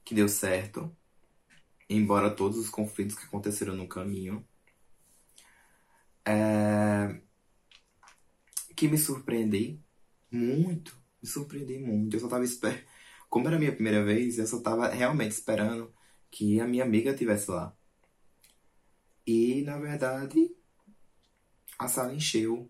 Que 0.06 0.14
deu 0.14 0.30
certo, 0.30 0.96
embora 1.96 2.36
todos 2.36 2.58
os 2.58 2.70
conflitos 2.70 3.16
que 3.18 3.26
aconteceram 3.26 3.76
no 3.76 3.88
caminho. 3.88 4.46
É... 6.26 7.22
Que 8.76 8.88
me 8.88 8.98
surpreendi 8.98 9.80
muito. 10.32 10.98
Me 11.22 11.28
surpreendi 11.28 11.78
muito. 11.80 12.16
Eu 12.16 12.20
só 12.20 12.28
tava 12.28 12.44
esperando. 12.44 12.84
Como 13.30 13.48
era 13.48 13.58
a 13.58 13.60
minha 13.60 13.74
primeira 13.74 14.04
vez, 14.04 14.38
eu 14.38 14.48
só 14.48 14.60
tava 14.62 14.88
realmente 14.90 15.32
esperando 15.32 15.94
que 16.30 16.60
a 16.60 16.68
minha 16.68 16.84
amiga 16.84 17.12
estivesse 17.12 17.50
lá. 17.52 17.76
E, 19.26 19.62
na 19.64 19.78
verdade, 19.78 20.56
a 21.78 21.88
sala 21.88 22.14
encheu 22.14 22.70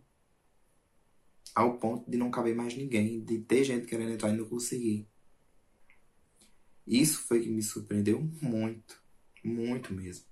ao 1.56 1.78
ponto 1.80 2.10
de 2.10 2.18
não 2.18 2.32
caber 2.32 2.56
mais 2.56 2.76
ninguém, 2.76 3.24
de 3.24 3.40
ter 3.40 3.64
gente 3.64 3.88
querendo 3.88 4.12
entrar 4.12 4.30
e 4.30 4.38
não 4.38 4.46
conseguir. 4.46 5.08
Isso 6.86 7.22
foi 7.24 7.42
que 7.42 7.50
me 7.50 7.62
surpreendeu 7.62 8.22
muito, 8.42 9.01
muito 9.43 9.93
mesmo. 9.93 10.25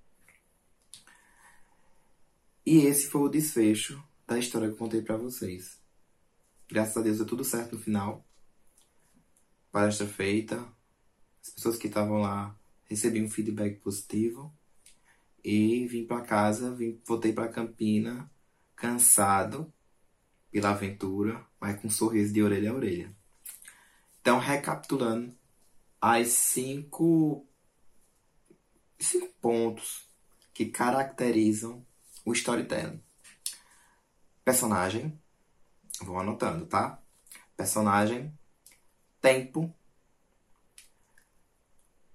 E 2.66 2.86
esse 2.86 3.08
foi 3.08 3.22
o 3.22 3.30
desfecho 3.30 4.04
da 4.28 4.38
história 4.38 4.68
que 4.68 4.74
eu 4.74 4.78
contei 4.78 5.02
para 5.02 5.18
vocês. 5.18 5.80
Graças 6.68 6.98
a 6.98 7.02
Deus 7.02 7.18
deu 7.18 7.26
tudo 7.26 7.44
certo 7.44 7.76
no 7.76 7.82
final. 7.82 8.24
Palestra 9.72 10.08
feita. 10.08 10.64
As 11.42 11.50
pessoas 11.50 11.78
que 11.78 11.88
estavam 11.88 12.20
lá 12.20 12.56
recebi 12.84 13.22
um 13.22 13.30
feedback 13.30 13.80
positivo. 13.80 14.54
E 15.44 15.88
vim 15.88 16.06
para 16.06 16.22
casa, 16.22 16.76
vim, 16.76 17.02
voltei 17.06 17.34
para 17.34 17.48
Campina, 17.48 18.30
cansado 18.76 19.74
pela 20.52 20.72
aventura, 20.72 21.44
mas 21.60 21.80
com 21.80 21.88
um 21.88 21.92
sorriso 21.92 22.34
de 22.34 22.44
orelha 22.44 22.72
a 22.72 22.76
orelha. 22.76 23.16
Então, 24.22 24.38
recapitulando, 24.38 25.34
as 26.00 26.28
cinco, 26.28 27.48
cinco 29.00 29.34
pontos 29.42 30.08
que 30.54 30.66
caracterizam 30.66 31.86
o 32.26 32.34
storytelling. 32.34 33.02
Personagem, 34.44 35.20
Vou 36.02 36.18
anotando, 36.18 36.66
tá? 36.66 37.02
Personagem, 37.58 38.34
tempo, 39.22 39.74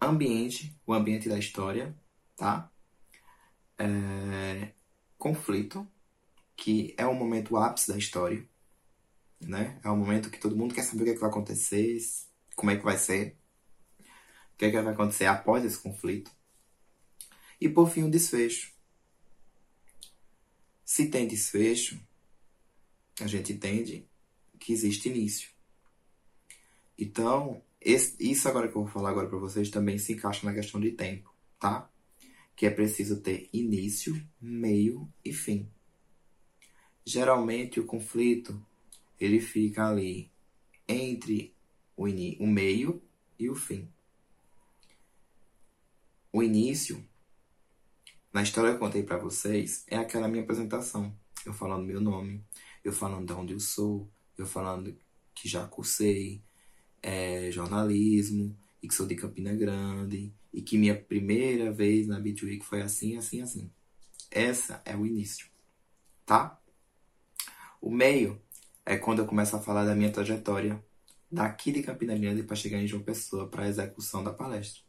ambiente, 0.00 0.74
o 0.86 0.94
ambiente 0.94 1.28
da 1.28 1.38
história, 1.38 1.94
tá? 2.34 2.70
É, 3.78 4.72
conflito, 5.18 5.86
que 6.56 6.94
é 6.96 7.06
o 7.06 7.14
momento 7.14 7.56
ápice 7.58 7.92
da 7.92 7.98
história, 7.98 8.48
né? 9.40 9.78
É 9.84 9.90
o 9.90 9.96
momento 9.96 10.30
que 10.30 10.38
todo 10.38 10.56
mundo 10.56 10.74
quer 10.74 10.82
saber 10.82 11.02
o 11.02 11.04
que, 11.04 11.10
é 11.10 11.14
que 11.14 11.20
vai 11.20 11.30
acontecer, 11.30 11.98
como 12.56 12.70
é 12.70 12.76
que 12.76 12.84
vai 12.84 12.96
ser, 12.96 13.36
o 14.54 14.56
que, 14.56 14.64
é 14.64 14.70
que 14.70 14.80
vai 14.80 14.94
acontecer 14.94 15.26
após 15.26 15.62
esse 15.64 15.78
conflito. 15.78 16.30
E 17.64 17.68
por 17.70 17.88
fim, 17.88 18.02
o 18.02 18.10
desfecho. 18.10 18.74
Se 20.84 21.08
tem 21.08 21.26
desfecho, 21.26 21.98
a 23.18 23.26
gente 23.26 23.54
entende 23.54 24.06
que 24.60 24.70
existe 24.70 25.08
início. 25.08 25.48
Então, 26.98 27.62
esse, 27.80 28.16
isso 28.20 28.46
agora 28.46 28.68
que 28.68 28.76
eu 28.76 28.82
vou 28.82 28.90
falar 28.90 29.08
agora 29.08 29.30
para 29.30 29.38
vocês 29.38 29.70
também 29.70 29.96
se 29.96 30.12
encaixa 30.12 30.44
na 30.44 30.52
questão 30.52 30.78
de 30.78 30.92
tempo, 30.92 31.34
tá? 31.58 31.90
Que 32.54 32.66
é 32.66 32.70
preciso 32.70 33.22
ter 33.22 33.48
início, 33.50 34.14
meio 34.38 35.10
e 35.24 35.32
fim. 35.32 35.66
Geralmente 37.02 37.80
o 37.80 37.86
conflito 37.86 38.62
ele 39.18 39.40
fica 39.40 39.88
ali 39.88 40.30
entre 40.86 41.54
o, 41.96 42.04
o 42.04 42.46
meio 42.46 43.02
e 43.38 43.48
o 43.48 43.54
fim. 43.54 43.90
O 46.30 46.42
início, 46.42 47.02
na 48.34 48.42
história 48.42 48.70
que 48.70 48.76
eu 48.76 48.80
contei 48.80 49.04
para 49.04 49.16
vocês, 49.16 49.84
é 49.86 49.96
aquela 49.96 50.26
minha 50.26 50.42
apresentação. 50.42 51.16
Eu 51.46 51.52
falando 51.54 51.84
meu 51.84 52.00
nome, 52.00 52.44
eu 52.82 52.92
falando 52.92 53.26
de 53.28 53.32
onde 53.32 53.52
eu 53.52 53.60
sou, 53.60 54.10
eu 54.36 54.44
falando 54.44 54.96
que 55.32 55.48
já 55.48 55.64
cursei 55.68 56.42
é, 57.00 57.48
jornalismo 57.52 58.58
e 58.82 58.88
que 58.88 58.94
sou 58.94 59.06
de 59.06 59.14
Campina 59.14 59.54
Grande 59.54 60.34
e 60.52 60.60
que 60.62 60.76
minha 60.76 60.96
primeira 61.00 61.70
vez 61.70 62.08
na 62.08 62.18
Beat 62.18 62.42
Week 62.42 62.64
foi 62.64 62.82
assim, 62.82 63.16
assim, 63.16 63.40
assim. 63.40 63.70
Essa 64.32 64.82
é 64.84 64.96
o 64.96 65.06
início, 65.06 65.46
tá? 66.26 66.60
O 67.80 67.88
meio 67.88 68.42
é 68.84 68.96
quando 68.96 69.20
eu 69.20 69.26
começo 69.26 69.54
a 69.54 69.60
falar 69.60 69.84
da 69.84 69.94
minha 69.94 70.10
trajetória 70.10 70.84
daqui 71.30 71.70
de 71.70 71.84
Campina 71.84 72.18
Grande 72.18 72.42
para 72.42 72.56
chegar 72.56 72.78
em 72.78 72.86
João 72.88 73.02
Pessoa 73.02 73.48
para 73.48 73.62
a 73.62 73.68
execução 73.68 74.24
da 74.24 74.32
palestra. 74.32 74.83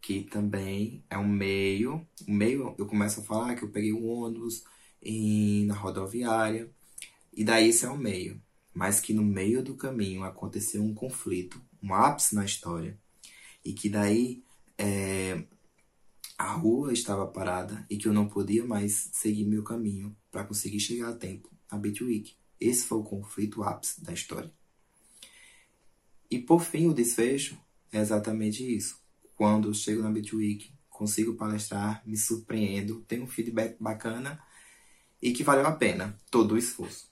Que 0.00 0.22
também 0.24 1.04
é 1.10 1.18
um 1.18 1.28
meio. 1.28 2.06
O 2.26 2.32
meio 2.32 2.74
eu 2.78 2.86
começo 2.86 3.20
a 3.20 3.22
falar 3.22 3.54
que 3.54 3.62
eu 3.62 3.70
peguei 3.70 3.92
um 3.92 4.08
ônibus, 4.08 4.64
em, 5.02 5.66
na 5.66 5.74
rodoviária, 5.74 6.70
e 7.32 7.44
daí 7.44 7.68
esse 7.68 7.84
é 7.84 7.88
o 7.88 7.96
meio. 7.96 8.40
Mas 8.72 9.00
que 9.00 9.12
no 9.12 9.22
meio 9.22 9.62
do 9.62 9.74
caminho 9.74 10.22
aconteceu 10.24 10.82
um 10.82 10.94
conflito, 10.94 11.60
um 11.82 11.92
ápice 11.94 12.34
na 12.34 12.44
história, 12.44 12.98
e 13.64 13.72
que 13.72 13.88
daí 13.88 14.42
é, 14.78 15.44
a 16.38 16.52
rua 16.52 16.92
estava 16.92 17.26
parada 17.26 17.84
e 17.90 17.96
que 17.96 18.08
eu 18.08 18.12
não 18.12 18.28
podia 18.28 18.64
mais 18.64 19.10
seguir 19.12 19.44
meu 19.44 19.62
caminho 19.62 20.16
para 20.30 20.44
conseguir 20.44 20.80
chegar 20.80 21.10
a 21.10 21.14
tempo 21.16 21.50
Beat 21.78 22.00
Week. 22.00 22.34
Esse 22.58 22.84
foi 22.84 22.98
o 22.98 23.04
conflito 23.04 23.62
ápice 23.62 24.02
da 24.02 24.12
história. 24.12 24.52
E 26.30 26.38
por 26.38 26.62
fim, 26.62 26.86
o 26.86 26.94
desfecho 26.94 27.58
é 27.92 27.98
exatamente 27.98 28.62
isso. 28.62 28.99
Quando 29.40 29.72
chego 29.72 30.02
na 30.02 30.10
Beat 30.10 30.34
Week, 30.34 30.70
consigo 30.90 31.34
palestrar, 31.34 32.06
me 32.06 32.14
surpreendo, 32.14 33.00
tenho 33.08 33.22
um 33.22 33.26
feedback 33.26 33.74
bacana 33.80 34.38
e 35.22 35.32
que 35.32 35.42
valeu 35.42 35.66
a 35.66 35.72
pena 35.72 36.14
todo 36.30 36.52
o 36.52 36.58
esforço. 36.58 37.10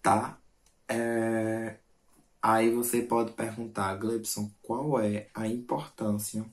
Tá? 0.00 0.40
É... 0.86 1.80
Aí 2.40 2.70
você 2.70 3.02
pode 3.02 3.32
perguntar, 3.32 3.96
Glebson, 3.96 4.48
qual 4.62 5.00
é 5.00 5.28
a 5.34 5.48
importância 5.48 6.48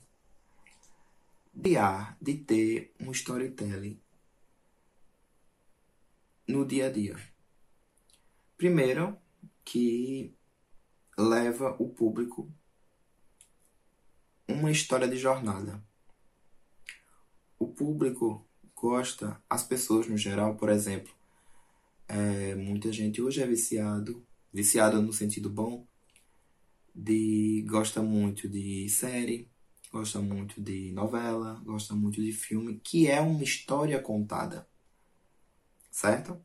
de 1.54 2.34
ter 2.34 2.92
um 2.98 3.12
storytelling 3.12 4.00
no 6.48 6.66
dia 6.66 6.88
a 6.88 6.90
dia? 6.90 7.16
Primeiro, 8.56 9.16
que 9.64 10.34
leva 11.16 11.76
o 11.78 11.88
público 11.88 12.52
uma 14.46 14.70
história 14.70 15.08
de 15.08 15.16
jornada. 15.16 15.82
O 17.58 17.68
público 17.68 18.46
gosta, 18.74 19.40
as 19.48 19.62
pessoas 19.62 20.06
no 20.06 20.16
geral, 20.16 20.56
por 20.56 20.68
exemplo, 20.68 21.12
é, 22.06 22.54
muita 22.54 22.92
gente 22.92 23.22
hoje 23.22 23.42
é 23.42 23.46
viciado, 23.46 24.24
viciado 24.52 25.00
no 25.00 25.12
sentido 25.12 25.48
bom, 25.48 25.86
de 26.94 27.64
gosta 27.68 28.02
muito 28.02 28.48
de 28.48 28.88
série, 28.88 29.48
gosta 29.90 30.20
muito 30.20 30.60
de 30.60 30.92
novela, 30.92 31.60
gosta 31.64 31.94
muito 31.94 32.22
de 32.22 32.32
filme, 32.32 32.80
que 32.84 33.08
é 33.08 33.20
uma 33.20 33.42
história 33.42 34.00
contada. 34.00 34.68
Certo? 35.90 36.38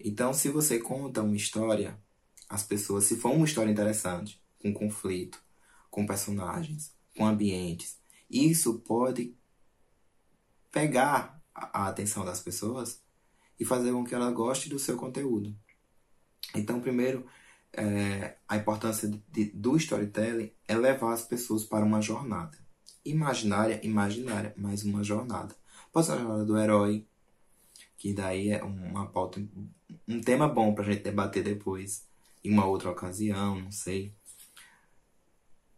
Então, 0.00 0.32
se 0.32 0.48
você 0.48 0.78
conta 0.78 1.22
uma 1.22 1.36
história, 1.36 2.00
as 2.48 2.62
pessoas, 2.62 3.04
se 3.04 3.16
for 3.16 3.32
uma 3.32 3.44
história 3.44 3.70
interessante, 3.70 4.40
com 4.58 4.72
conflito, 4.72 5.42
com 5.90 6.06
personagens, 6.06 6.94
com 7.16 7.26
ambientes. 7.26 7.98
Isso 8.30 8.78
pode 8.80 9.34
pegar 10.70 11.40
a 11.54 11.88
atenção 11.88 12.24
das 12.24 12.40
pessoas 12.40 13.02
e 13.60 13.64
fazer 13.64 13.92
com 13.92 14.04
que 14.04 14.14
ela 14.14 14.30
goste 14.30 14.68
do 14.68 14.78
seu 14.78 14.96
conteúdo. 14.96 15.54
Então, 16.54 16.80
primeiro, 16.80 17.26
é, 17.72 18.36
a 18.48 18.56
importância 18.56 19.08
de, 19.30 19.44
do 19.46 19.76
storytelling 19.76 20.50
é 20.66 20.76
levar 20.76 21.12
as 21.12 21.24
pessoas 21.24 21.64
para 21.64 21.84
uma 21.84 22.00
jornada. 22.00 22.58
Imaginária, 23.04 23.80
imaginária, 23.84 24.54
mas 24.56 24.84
uma 24.84 25.02
jornada. 25.02 25.54
Pode 25.92 26.06
ser 26.06 26.12
a 26.12 26.18
jornada 26.18 26.44
do 26.44 26.58
herói, 26.58 27.06
que 27.96 28.12
daí 28.12 28.50
é 28.50 28.62
uma 28.62 29.06
pauta, 29.06 29.42
um 30.08 30.20
tema 30.20 30.48
bom 30.48 30.74
para 30.74 30.84
a 30.84 30.90
gente 30.90 31.02
debater 31.02 31.42
depois, 31.42 32.06
em 32.42 32.52
uma 32.52 32.66
outra 32.66 32.90
ocasião, 32.90 33.60
não 33.60 33.70
sei. 33.70 34.14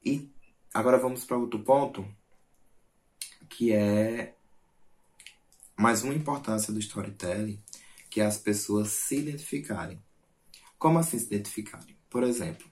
E 0.04 0.30
agora 0.74 0.98
vamos 0.98 1.24
para 1.24 1.38
outro 1.38 1.60
ponto, 1.60 2.04
que 3.48 3.72
é 3.72 4.34
mais 5.76 6.02
uma 6.02 6.12
importância 6.12 6.72
do 6.72 6.80
storytelling, 6.80 7.62
que 8.10 8.20
é 8.20 8.26
as 8.26 8.38
pessoas 8.38 8.88
se 8.88 9.16
identificarem. 9.16 10.02
Como 10.76 10.98
assim 10.98 11.16
se 11.16 11.26
identificarem? 11.26 11.96
Por 12.10 12.24
exemplo, 12.24 12.66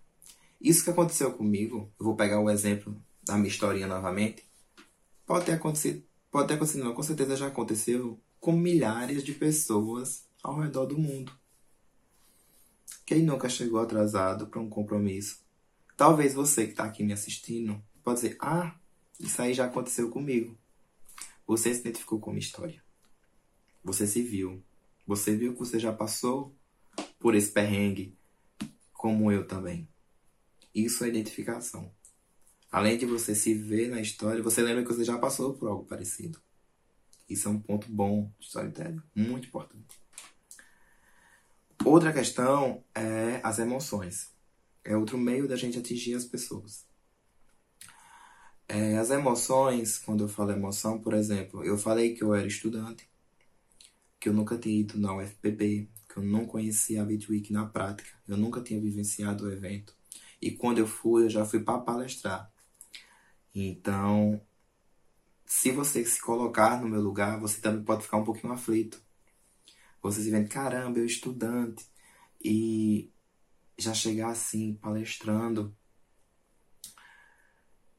isso 0.61 0.83
que 0.83 0.91
aconteceu 0.91 1.33
comigo, 1.33 1.93
eu 1.99 2.05
vou 2.05 2.17
pegar 2.17 2.41
o 2.41 2.51
exemplo 2.51 3.01
da 3.23 3.37
minha 3.37 3.49
historinha 3.49 3.87
novamente, 3.87 4.45
pode 5.25 5.47
ter 5.47 5.53
acontecido, 5.53 6.05
pode 6.29 6.49
ter 6.49 6.55
acontecido, 6.55 6.85
não, 6.85 6.95
com 6.95 7.03
certeza 7.05 7.37
já 7.37 7.47
aconteceu 7.47 8.21
com 8.41 8.51
milhares 8.51 9.23
de 9.23 9.33
pessoas 9.33 10.27
ao 10.43 10.59
redor 10.59 10.87
do 10.87 10.99
mundo. 10.99 11.33
Quem 13.07 13.23
nunca 13.23 13.49
chegou 13.49 13.81
atrasado 13.81 14.49
para 14.49 14.61
um 14.61 14.69
compromisso? 14.69 15.41
Talvez 15.97 16.35
você 16.35 16.65
que 16.65 16.73
está 16.73 16.85
aqui 16.85 17.05
me 17.05 17.13
assistindo 17.13 17.81
pode 18.03 18.21
dizer, 18.21 18.37
ah, 18.41 18.75
isso 19.19 19.41
aí 19.41 19.55
já 19.55 19.67
aconteceu 19.67 20.11
comigo. 20.11 20.57
Você 21.47 21.73
se 21.75 21.81
identificou 21.81 22.21
com 22.21 22.31
uma 22.31 22.39
história. 22.39 22.83
Você 23.85 24.07
se 24.07 24.23
viu. 24.23 24.63
Você 25.07 25.37
viu 25.37 25.53
que 25.53 25.59
você 25.59 25.79
já 25.79 25.93
passou 25.93 26.55
por 27.19 27.35
esse 27.35 27.51
perrengue, 27.51 28.17
como 28.93 29.31
eu 29.31 29.47
também. 29.47 29.89
Isso 30.75 31.05
é 31.05 31.09
identificação. 31.09 31.93
Além 32.71 32.97
de 32.97 33.05
você 33.05 33.35
se 33.35 33.53
ver 33.53 33.89
na 33.89 34.01
história, 34.01 34.43
você 34.43 34.63
lembra 34.63 34.83
que 34.83 34.93
você 34.93 35.05
já 35.05 35.19
passou 35.19 35.55
por 35.55 35.69
algo 35.69 35.85
parecido. 35.85 36.41
Isso 37.29 37.49
é 37.49 37.51
um 37.51 37.61
ponto 37.61 37.91
bom 37.91 38.33
de 38.39 38.47
storytelling, 38.47 39.03
muito 39.15 39.49
importante. 39.49 40.01
Outra 41.85 42.13
questão 42.13 42.83
é 42.95 43.41
as 43.43 43.59
emoções. 43.59 44.33
É 44.85 44.97
outro 44.97 45.19
meio 45.19 45.47
da 45.47 45.57
gente 45.57 45.79
atingir 45.79 46.15
as 46.15 46.25
pessoas. 46.25 46.87
É, 48.75 48.97
as 48.97 49.11
emoções, 49.11 49.99
quando 49.99 50.25
eu 50.25 50.29
falo 50.29 50.51
emoção, 50.51 50.99
por 50.99 51.13
exemplo, 51.13 51.63
eu 51.63 51.77
falei 51.77 52.15
que 52.15 52.25
eu 52.25 52.35
era 52.35 52.47
estudante, 52.47 53.07
que 54.19 54.31
eu 54.31 54.33
nunca 54.33 54.57
tinha 54.57 54.81
ido 54.81 54.99
na 54.99 55.15
UFPB, 55.15 55.91
que 56.09 56.17
eu 56.17 56.23
não 56.23 56.47
conhecia 56.47 57.03
a 57.03 57.05
Bitweek 57.05 57.53
na 57.53 57.67
prática, 57.67 58.09
eu 58.27 58.35
nunca 58.35 58.63
tinha 58.63 58.81
vivenciado 58.81 59.45
o 59.45 59.53
evento. 59.53 59.95
E 60.41 60.53
quando 60.53 60.79
eu 60.79 60.87
fui, 60.87 61.25
eu 61.25 61.29
já 61.29 61.45
fui 61.45 61.61
para 61.61 61.81
palestrar. 61.81 62.51
Então, 63.55 64.41
se 65.45 65.71
você 65.71 66.03
se 66.03 66.19
colocar 66.19 66.81
no 66.81 66.89
meu 66.89 67.03
lugar, 67.03 67.39
você 67.39 67.61
também 67.61 67.85
pode 67.85 68.05
ficar 68.05 68.17
um 68.17 68.25
pouquinho 68.25 68.55
aflito. 68.55 69.03
Você 70.01 70.23
se 70.23 70.31
vendo, 70.31 70.49
caramba, 70.49 70.99
eu 70.99 71.05
estudante, 71.05 71.85
e 72.43 73.13
já 73.77 73.93
chegar 73.93 74.31
assim, 74.31 74.75
palestrando, 74.81 75.77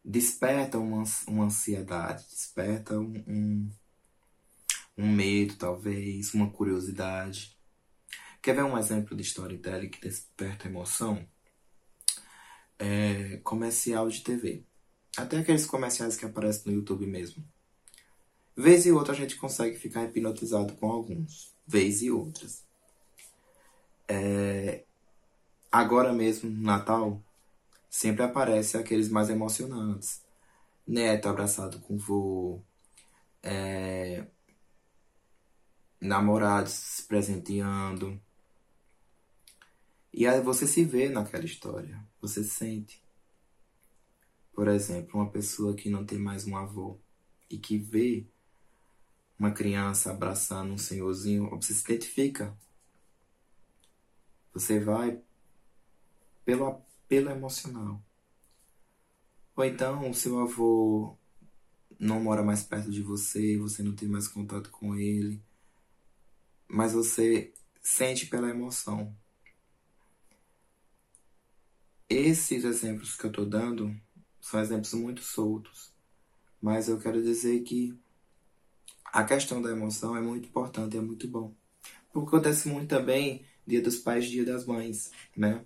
desperta 0.03 0.77
uma, 0.77 1.03
uma 1.27 1.45
ansiedade, 1.45 2.25
desperta 2.29 2.99
um, 2.99 3.23
um, 3.27 3.71
um 4.97 5.07
medo, 5.07 5.55
talvez, 5.55 6.33
uma 6.33 6.49
curiosidade. 6.49 7.57
Quer 8.41 8.55
ver 8.55 8.63
um 8.63 8.77
exemplo 8.77 9.15
de 9.15 9.23
storytelling 9.23 9.89
que 9.89 10.01
desperta 10.01 10.67
emoção? 10.67 11.25
É 12.77 13.37
comercial 13.43 14.09
de 14.09 14.21
TV. 14.21 14.65
Até 15.15 15.37
aqueles 15.37 15.65
comerciais 15.65 16.17
que 16.17 16.25
aparecem 16.25 16.71
no 16.71 16.79
YouTube 16.79 17.05
mesmo. 17.05 17.45
Vez 18.55 18.85
e 18.85 18.91
outra 18.91 19.13
a 19.13 19.15
gente 19.15 19.35
consegue 19.37 19.77
ficar 19.77 20.03
hipnotizado 20.03 20.73
com 20.75 20.91
alguns. 20.91 21.55
Vez 21.65 22.01
e 22.01 22.11
outras. 22.11 22.63
É... 24.07 24.83
Agora 25.71 26.11
mesmo, 26.11 26.49
no 26.49 26.61
Natal, 26.61 27.23
sempre 27.93 28.23
aparece 28.23 28.75
aqueles 28.75 29.07
mais 29.07 29.29
emocionantes. 29.29 30.25
Neto 30.85 31.29
abraçado 31.29 31.79
com 31.81 31.95
vô. 31.95 32.59
É... 33.43 34.25
Namorados 36.01 36.71
se 36.71 37.03
presenteando. 37.03 38.19
E 40.11 40.25
aí 40.25 40.41
você 40.41 40.65
se 40.65 40.83
vê 40.83 41.07
naquela 41.07 41.45
história, 41.45 42.03
você 42.19 42.43
sente. 42.43 42.99
Por 44.53 44.67
exemplo, 44.67 45.19
uma 45.19 45.29
pessoa 45.29 45.75
que 45.75 45.87
não 45.87 46.03
tem 46.03 46.17
mais 46.17 46.47
um 46.47 46.57
avô 46.57 46.97
e 47.47 47.59
que 47.59 47.77
vê 47.77 48.25
uma 49.37 49.51
criança 49.51 50.11
abraçando 50.11 50.73
um 50.73 50.79
senhorzinho, 50.79 51.47
você 51.51 51.73
se 51.75 51.83
identifica. 51.83 52.57
Você 54.51 54.79
vai 54.79 55.21
pelo 56.43 56.81
apelo 57.13 57.29
emocional. 57.29 58.03
Ou 59.55 59.63
então 59.63 60.09
o 60.09 60.13
seu 60.13 60.39
avô 60.39 61.15
não 61.99 62.19
mora 62.19 62.41
mais 62.41 62.63
perto 62.63 62.89
de 62.89 63.03
você, 63.03 63.57
você 63.57 63.83
não 63.83 63.95
tem 63.95 64.09
mais 64.09 64.27
contato 64.27 64.71
com 64.71 64.95
ele, 64.95 65.39
mas 66.67 66.93
você 66.93 67.53
sente 67.81 68.25
pela 68.25 68.49
emoção. 68.49 69.15
Esses 72.09 72.63
exemplos 72.63 73.15
que 73.15 73.25
eu 73.25 73.29
estou 73.29 73.45
dando 73.45 73.95
são 74.41 74.59
exemplos 74.59 74.93
muito 74.93 75.21
soltos, 75.21 75.93
mas 76.59 76.89
eu 76.89 76.99
quero 76.99 77.21
dizer 77.21 77.61
que 77.61 77.97
a 79.05 79.23
questão 79.23 79.61
da 79.61 79.69
emoção 79.69 80.17
é 80.17 80.21
muito 80.21 80.47
importante, 80.47 80.97
é 80.97 81.01
muito 81.01 81.27
bom. 81.27 81.53
Porque 82.11 82.27
acontece 82.29 82.67
muito 82.67 82.89
também 82.89 83.45
Dia 83.65 83.81
dos 83.81 83.97
Pais, 83.97 84.25
Dia 84.25 84.43
das 84.43 84.65
Mães, 84.65 85.11
né? 85.37 85.63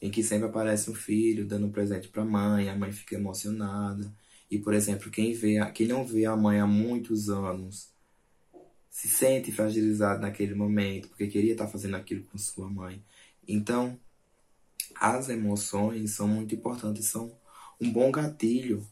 Em 0.00 0.10
que 0.10 0.22
sempre 0.22 0.48
aparece 0.48 0.90
um 0.90 0.94
filho 0.94 1.46
dando 1.46 1.66
um 1.66 1.72
presente 1.72 2.08
para 2.08 2.22
a 2.22 2.26
mãe, 2.26 2.68
a 2.68 2.76
mãe 2.76 2.92
fica 2.92 3.14
emocionada. 3.14 4.12
E, 4.50 4.58
por 4.58 4.74
exemplo, 4.74 5.10
quem 5.10 5.32
vê, 5.32 5.64
quem 5.72 5.86
não 5.86 6.04
vê 6.04 6.26
a 6.26 6.36
mãe 6.36 6.58
há 6.60 6.66
muitos 6.66 7.30
anos 7.30 7.90
se 8.90 9.08
sente 9.08 9.52
fragilizado 9.52 10.20
naquele 10.20 10.54
momento, 10.54 11.08
porque 11.08 11.28
queria 11.28 11.52
estar 11.52 11.68
fazendo 11.68 11.96
aquilo 11.96 12.24
com 12.24 12.36
sua 12.36 12.68
mãe. 12.68 13.02
Então, 13.46 13.98
as 14.96 15.28
emoções 15.28 16.10
são 16.10 16.26
muito 16.26 16.54
importantes, 16.54 17.06
são 17.06 17.32
um 17.80 17.90
bom 17.90 18.10
gatilho 18.10 18.86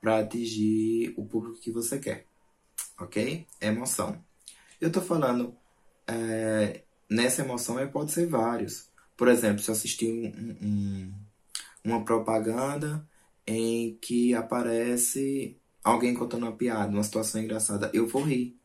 para 0.00 0.20
atingir 0.20 1.12
o 1.16 1.24
público 1.26 1.60
que 1.60 1.70
você 1.70 1.98
quer, 1.98 2.24
ok? 2.98 3.46
Emoção. 3.60 4.24
Eu 4.80 4.88
estou 4.88 5.02
falando 5.02 5.54
é, 6.06 6.82
nessa 7.08 7.42
emoção, 7.42 7.76
pode 7.88 8.12
ser 8.12 8.26
vários. 8.26 8.88
Por 9.20 9.28
exemplo, 9.28 9.62
se 9.62 9.70
assistir 9.70 10.10
um, 10.10 10.56
um, 10.66 11.14
uma 11.84 12.02
propaganda 12.02 13.06
em 13.46 13.98
que 14.00 14.34
aparece 14.34 15.60
alguém 15.84 16.14
contando 16.14 16.44
uma 16.44 16.56
piada, 16.56 16.90
uma 16.90 17.04
situação 17.04 17.38
engraçada, 17.38 17.90
eu 17.92 18.06
vou 18.06 18.22
rir, 18.22 18.58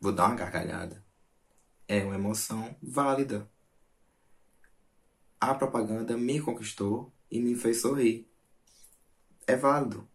vou 0.00 0.12
dar 0.12 0.26
uma 0.26 0.36
gargalhada. 0.36 1.04
É 1.88 2.04
uma 2.04 2.14
emoção 2.14 2.76
válida 2.80 3.50
a 5.40 5.52
propaganda 5.52 6.16
me 6.16 6.40
conquistou 6.40 7.12
e 7.28 7.40
me 7.40 7.56
fez 7.56 7.80
sorrir. 7.80 8.30
É 9.48 9.56
válido. 9.56 10.08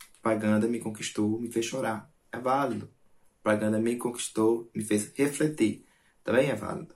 A 0.00 0.22
propaganda 0.22 0.66
me 0.66 0.80
conquistou, 0.80 1.38
me 1.38 1.52
fez 1.52 1.66
chorar. 1.66 2.10
É 2.32 2.38
válido. 2.38 2.86
A 2.86 3.42
propaganda 3.42 3.78
me 3.78 3.96
conquistou, 3.96 4.70
me 4.74 4.82
fez 4.82 5.12
refletir. 5.14 5.84
Também 6.24 6.48
é 6.48 6.54
válido, 6.54 6.94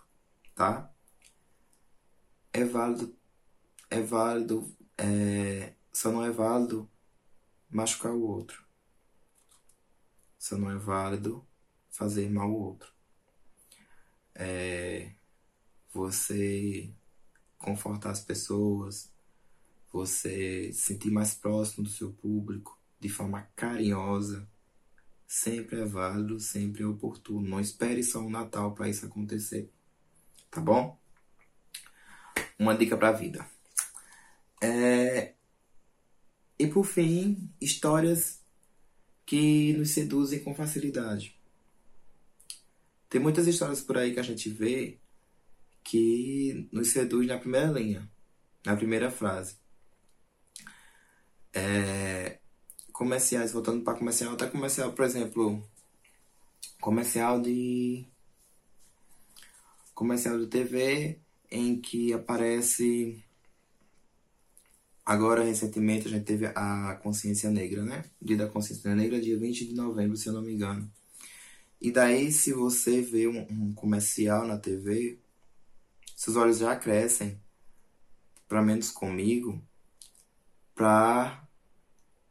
tá? 0.54 0.89
É 2.52 2.64
válido. 2.64 3.16
É 3.88 4.00
válido. 4.00 4.76
É, 4.98 5.74
só 5.92 6.10
não 6.10 6.24
é 6.24 6.30
válido 6.30 6.90
machucar 7.68 8.12
o 8.12 8.22
outro. 8.22 8.64
Só 10.38 10.56
não 10.56 10.70
é 10.70 10.76
válido 10.76 11.46
fazer 11.90 12.28
mal 12.30 12.50
ao 12.50 12.54
outro. 12.54 12.92
É, 14.34 15.12
você 15.92 16.92
confortar 17.58 18.10
as 18.10 18.20
pessoas, 18.20 19.12
você 19.92 20.72
se 20.72 20.80
sentir 20.80 21.10
mais 21.10 21.34
próximo 21.34 21.84
do 21.84 21.90
seu 21.90 22.12
público 22.12 22.80
de 22.98 23.08
forma 23.08 23.42
carinhosa, 23.54 24.48
sempre 25.26 25.80
é 25.80 25.84
válido, 25.84 26.40
sempre 26.40 26.82
é 26.82 26.86
oportuno. 26.86 27.48
Não 27.48 27.60
espere 27.60 28.02
só 28.02 28.20
o 28.20 28.30
Natal 28.30 28.74
para 28.74 28.88
isso 28.88 29.06
acontecer. 29.06 29.70
Tá 30.50 30.60
bom? 30.60 30.98
Uma 32.58 32.76
dica 32.76 32.96
para 32.96 33.08
a 33.08 33.12
vida. 33.12 33.46
É... 34.62 35.34
E 36.58 36.66
por 36.66 36.84
fim, 36.84 37.50
histórias 37.60 38.40
que 39.24 39.72
nos 39.74 39.90
seduzem 39.90 40.40
com 40.40 40.54
facilidade. 40.54 41.38
Tem 43.08 43.20
muitas 43.20 43.46
histórias 43.46 43.80
por 43.80 43.96
aí 43.96 44.12
que 44.12 44.20
a 44.20 44.24
gente 44.24 44.48
vê 44.50 44.98
que 45.82 46.68
nos 46.70 46.90
seduz 46.90 47.26
na 47.26 47.38
primeira 47.38 47.66
linha, 47.66 48.08
na 48.64 48.76
primeira 48.76 49.10
frase. 49.10 49.56
É, 51.52 52.38
comerciais, 52.92 53.52
voltando 53.52 53.82
para 53.82 53.98
comercial, 53.98 54.34
até 54.34 54.46
comercial, 54.46 54.92
por 54.92 55.04
exemplo, 55.04 55.66
comercial 56.80 57.40
de 57.40 58.06
comercial 59.94 60.38
de 60.38 60.46
TV 60.46 61.18
em 61.50 61.80
que 61.80 62.12
aparece 62.12 63.22
agora 65.04 65.42
recentemente 65.42 66.06
a 66.06 66.10
gente 66.10 66.24
teve 66.24 66.46
a 66.46 66.94
consciência 67.02 67.50
negra, 67.50 67.84
né? 67.84 68.04
Dia 68.22 68.36
da 68.36 68.48
consciência 68.48 68.94
negra, 68.94 69.20
dia 69.20 69.38
20 69.38 69.66
de 69.66 69.74
novembro, 69.74 70.16
se 70.16 70.28
eu 70.28 70.32
não 70.32 70.42
me 70.42 70.52
engano. 70.52 70.90
E 71.80 71.90
daí, 71.90 72.30
se 72.30 72.52
você 72.52 73.00
vê 73.00 73.26
um, 73.26 73.40
um 73.50 73.74
comercial 73.74 74.46
na 74.46 74.58
TV, 74.58 75.18
seus 76.14 76.36
olhos 76.36 76.58
já 76.58 76.76
crescem, 76.76 77.40
para 78.46 78.62
menos 78.62 78.90
comigo, 78.90 79.60
para 80.74 81.48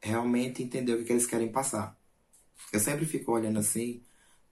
realmente 0.02 0.64
entender 0.64 0.94
o 0.94 1.00
que, 1.00 1.06
que 1.06 1.12
eles 1.12 1.26
querem 1.26 1.52
passar. 1.52 2.00
Eu 2.72 2.80
sempre 2.80 3.06
fico 3.06 3.32
olhando 3.32 3.60
assim, 3.60 4.04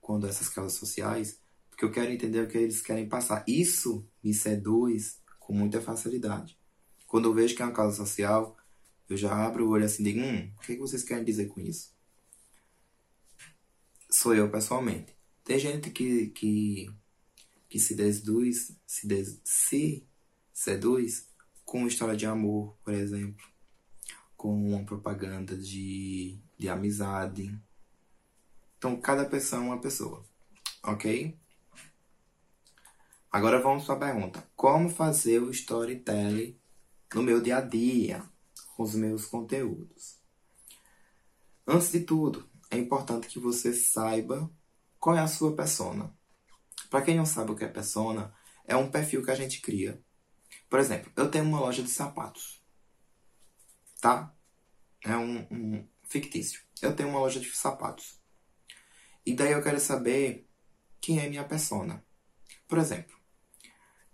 quando 0.01 0.27
essas 0.27 0.49
causas 0.49 0.77
sociais, 0.77 1.39
porque 1.77 1.85
eu 1.85 1.91
quero 1.91 2.11
entender 2.11 2.41
o 2.41 2.47
que 2.47 2.57
eles 2.57 2.81
querem 2.81 3.07
passar. 3.07 3.43
Isso 3.47 4.03
me 4.23 4.33
seduz 4.33 5.21
com 5.39 5.53
muita 5.53 5.79
facilidade. 5.79 6.57
Quando 7.05 7.25
eu 7.25 7.33
vejo 7.35 7.55
que 7.55 7.61
é 7.61 7.65
uma 7.65 7.71
causa 7.71 7.95
social, 7.95 8.57
eu 9.07 9.15
já 9.15 9.45
abro 9.45 9.67
o 9.67 9.69
olho 9.69 9.85
assim 9.85 10.01
e 10.01 10.11
digo, 10.11 10.25
hum, 10.25 10.51
o 10.57 10.61
que, 10.61 10.73
que 10.73 10.79
vocês 10.79 11.03
querem 11.03 11.23
dizer 11.23 11.45
com 11.49 11.61
isso? 11.61 11.93
Sou 14.09 14.33
eu 14.33 14.49
pessoalmente. 14.49 15.15
Tem 15.43 15.59
gente 15.59 15.91
que, 15.91 16.29
que, 16.29 16.89
que 17.69 17.79
se 17.79 17.95
seduz, 17.95 18.75
se, 18.87 19.07
des, 19.07 19.39
se 19.43 20.03
seduz 20.51 21.27
com 21.63 21.85
história 21.85 22.17
de 22.17 22.25
amor, 22.25 22.75
por 22.83 22.95
exemplo, 22.95 23.45
com 24.35 24.51
uma 24.69 24.83
propaganda 24.83 25.55
de, 25.55 26.39
de 26.57 26.69
amizade. 26.69 27.55
Então, 28.79 28.99
cada 28.99 29.25
pessoa 29.25 29.61
é 29.61 29.65
uma 29.65 29.79
pessoa, 29.79 30.25
ok? 30.81 31.37
Agora 33.31 33.61
vamos 33.61 33.85
para 33.85 33.95
a 33.95 33.99
pergunta: 33.99 34.49
como 34.55 34.89
fazer 34.89 35.41
o 35.41 35.51
storytelling 35.51 36.57
no 37.13 37.23
meu 37.23 37.41
dia 37.41 37.57
a 37.57 37.61
dia, 37.61 38.23
com 38.75 38.83
os 38.83 38.95
meus 38.95 39.25
conteúdos. 39.25 40.17
Antes 41.65 41.91
de 41.91 42.01
tudo, 42.01 42.49
é 42.69 42.77
importante 42.77 43.27
que 43.27 43.39
você 43.39 43.73
saiba 43.73 44.49
qual 44.99 45.15
é 45.15 45.19
a 45.19 45.27
sua 45.27 45.55
persona. 45.55 46.15
Para 46.89 47.01
quem 47.01 47.15
não 47.15 47.25
sabe 47.25 47.51
o 47.51 47.55
que 47.55 47.65
é 47.65 47.67
persona, 47.67 48.33
é 48.65 48.75
um 48.75 48.89
perfil 48.89 49.23
que 49.23 49.31
a 49.31 49.35
gente 49.35 49.61
cria. 49.61 50.01
Por 50.69 50.79
exemplo, 50.79 51.11
eu 51.15 51.29
tenho 51.29 51.45
uma 51.45 51.59
loja 51.59 51.83
de 51.83 51.89
sapatos. 51.89 52.61
Tá? 53.99 54.33
É 55.03 55.15
um, 55.17 55.39
um 55.51 55.87
fictício. 56.03 56.61
Eu 56.81 56.95
tenho 56.95 57.09
uma 57.09 57.19
loja 57.19 57.39
de 57.39 57.49
sapatos. 57.51 58.21
E 59.25 59.33
daí 59.33 59.51
eu 59.51 59.63
quero 59.63 59.79
saber 59.79 60.47
quem 61.01 61.19
é 61.19 61.29
minha 61.29 61.43
persona. 61.43 62.05
Por 62.67 62.77
exemplo, 62.77 63.16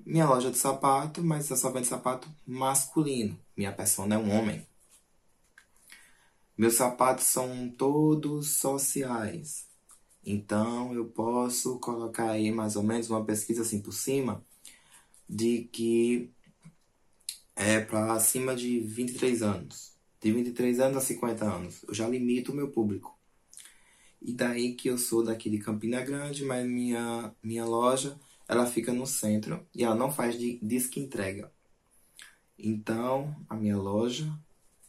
minha 0.06 0.28
loja 0.28 0.52
de 0.52 0.58
sapato, 0.58 1.24
mas 1.24 1.50
eu 1.50 1.58
só 1.58 1.72
vendo 1.72 1.86
sapato 1.86 2.30
masculino. 2.46 3.38
Minha 3.56 3.72
persona 3.72 4.16
é 4.16 4.18
um 4.18 4.32
homem. 4.32 4.66
Meus 6.58 6.76
sapatos 6.76 7.26
são 7.26 7.70
todos 7.78 8.58
sociais. 8.58 9.68
Então 10.26 10.94
eu 10.94 11.06
posso 11.06 11.80
colocar 11.80 12.32
aí 12.32 12.52
mais 12.52 12.76
ou 12.76 12.84
menos 12.84 13.10
uma 13.10 13.24
pesquisa 13.26 13.62
assim 13.63 13.82
por 13.82 13.92
cima 13.92 14.44
de 15.28 15.68
que 15.72 16.30
é 17.56 17.80
para 17.80 18.13
acima 18.13 18.56
de 18.56 18.80
23 18.80 19.42
anos. 19.42 19.94
De 20.22 20.32
23 20.32 20.80
anos 20.80 20.98
a 20.98 21.02
50 21.02 21.46
anos. 21.46 21.84
Eu 21.88 21.94
já 21.94 22.08
limito 22.08 22.52
o 22.52 22.56
meu 22.56 22.70
público. 22.70 23.18
E 24.22 24.32
daí 24.32 24.74
que 24.74 24.89
eu 24.89 24.98
sou 24.98 25.24
daqui 25.24 25.50
de 25.50 25.58
Campina 25.58 26.02
Grande, 26.02 26.46
mas 26.46 26.66
minha, 26.66 27.34
minha 27.44 27.66
loja 27.66 28.18
ela 28.47 28.65
fica 28.65 28.93
no 28.93 29.06
centro 29.06 29.65
e 29.73 29.84
ela 29.84 29.95
não 29.95 30.12
faz 30.12 30.38
de 30.38 30.60
disque 30.62 30.99
entrega. 30.99 31.51
Então, 32.58 33.36
a 33.49 33.56
minha 33.56 33.77
loja 33.77 34.32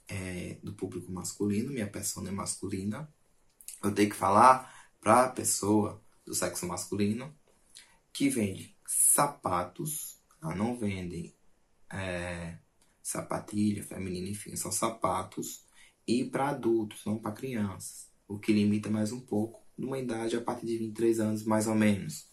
é 0.09 0.59
do 0.63 0.73
público 0.73 1.11
masculino, 1.11 1.73
minha 1.73 1.89
persona 1.89 2.29
é 2.29 2.33
masculina. 2.33 3.09
Eu 3.83 3.95
tenho 3.95 4.11
que 4.11 4.17
falar 4.17 4.91
para 5.01 5.25
a 5.25 5.29
pessoa 5.29 6.03
do 6.25 6.35
sexo 6.35 6.67
masculino 6.67 7.35
que 8.13 8.29
vende 8.29 8.75
sapatos, 8.87 10.19
ela 10.43 10.55
não 10.55 10.77
vende 10.77 11.35
é, 11.93 12.59
sapatilha 13.03 13.83
feminina, 13.83 14.29
enfim, 14.29 14.57
são 14.57 14.71
sapatos 14.71 15.65
e 16.07 16.25
para 16.25 16.51
adultos, 16.51 17.05
não 17.05 17.19
para 17.19 17.33
crianças, 17.33 18.09
o 18.29 18.39
que 18.39 18.53
limita 18.53 18.91
mais 18.91 19.13
um 19.13 19.21
pouco, 19.21 19.63
numa 19.77 19.99
idade 19.99 20.37
a 20.37 20.41
partir 20.41 20.67
de 20.67 20.79
23 20.79 21.21
anos 21.21 21.45
mais 21.45 21.67
ou 21.67 21.75
menos. 21.75 22.29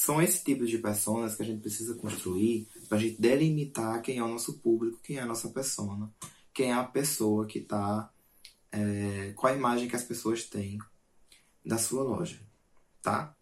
São 0.00 0.22
esses 0.22 0.42
tipos 0.42 0.70
de 0.70 0.78
pessoas 0.78 1.36
que 1.36 1.42
a 1.42 1.44
gente 1.44 1.60
precisa 1.60 1.94
construir 1.94 2.66
para 2.88 2.96
a 2.96 3.00
gente 3.02 3.20
delimitar 3.20 4.00
quem 4.00 4.16
é 4.16 4.24
o 4.24 4.28
nosso 4.28 4.58
público, 4.58 4.98
quem 5.02 5.18
é 5.18 5.20
a 5.20 5.26
nossa 5.26 5.50
persona, 5.50 6.10
quem 6.54 6.70
é 6.70 6.72
a 6.72 6.84
pessoa 6.84 7.46
que 7.46 7.58
está. 7.58 8.10
É, 8.72 9.34
qual 9.36 9.52
a 9.52 9.56
imagem 9.56 9.88
que 9.88 9.94
as 9.94 10.02
pessoas 10.02 10.46
têm 10.46 10.78
da 11.62 11.76
sua 11.76 12.02
loja, 12.02 12.40
tá? 13.02 13.36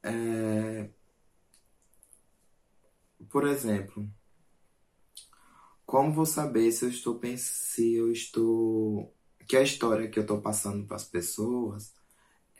É, 0.00 0.88
por 3.28 3.48
exemplo, 3.48 4.08
como 5.84 6.12
vou 6.12 6.24
saber 6.24 6.70
se 6.70 6.84
eu 6.84 6.90
estou 6.90 7.20
se 7.36 7.94
eu 7.94 8.12
estou 8.12 9.12
que 9.44 9.56
a 9.56 9.62
história 9.62 10.08
que 10.08 10.20
eu 10.20 10.22
estou 10.22 10.40
passando 10.40 10.86
para 10.86 10.94
as 10.94 11.04
pessoas 11.04 11.92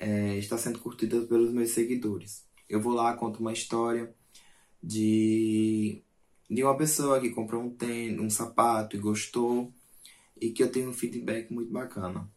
é, 0.05 0.37
está 0.37 0.59
sendo 0.59 0.81
curtida 0.81 1.23
pelos 1.23 1.51
meus 1.51 1.71
seguidores. 1.71 2.47
Eu 2.69 2.79
vou 2.79 2.93
lá, 2.93 3.17
conto 3.17 3.41
uma 3.41 3.55
história 3.55 4.15
de, 4.83 6.03
de 6.51 6.63
uma 6.63 6.77
pessoa 6.77 7.19
que 7.19 7.31
comprou 7.31 7.63
um 7.63 7.75
tênis, 7.75 8.21
um 8.21 8.29
sapato 8.29 8.97
e 8.97 8.99
gostou 8.99 9.73
e 10.39 10.51
que 10.51 10.63
eu 10.63 10.71
tenho 10.71 10.91
um 10.91 10.93
feedback 10.93 11.51
muito 11.51 11.73
bacana. 11.73 12.31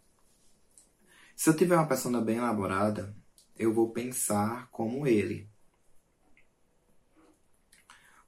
Se 1.36 1.49
eu 1.49 1.58
tiver 1.58 1.75
uma 1.75 1.88
persona 1.88 2.21
bem 2.21 2.38
elaborada, 2.38 3.13
eu 3.58 3.73
vou 3.73 3.91
pensar 3.91 4.69
como 4.71 5.06
ele. 5.06 5.49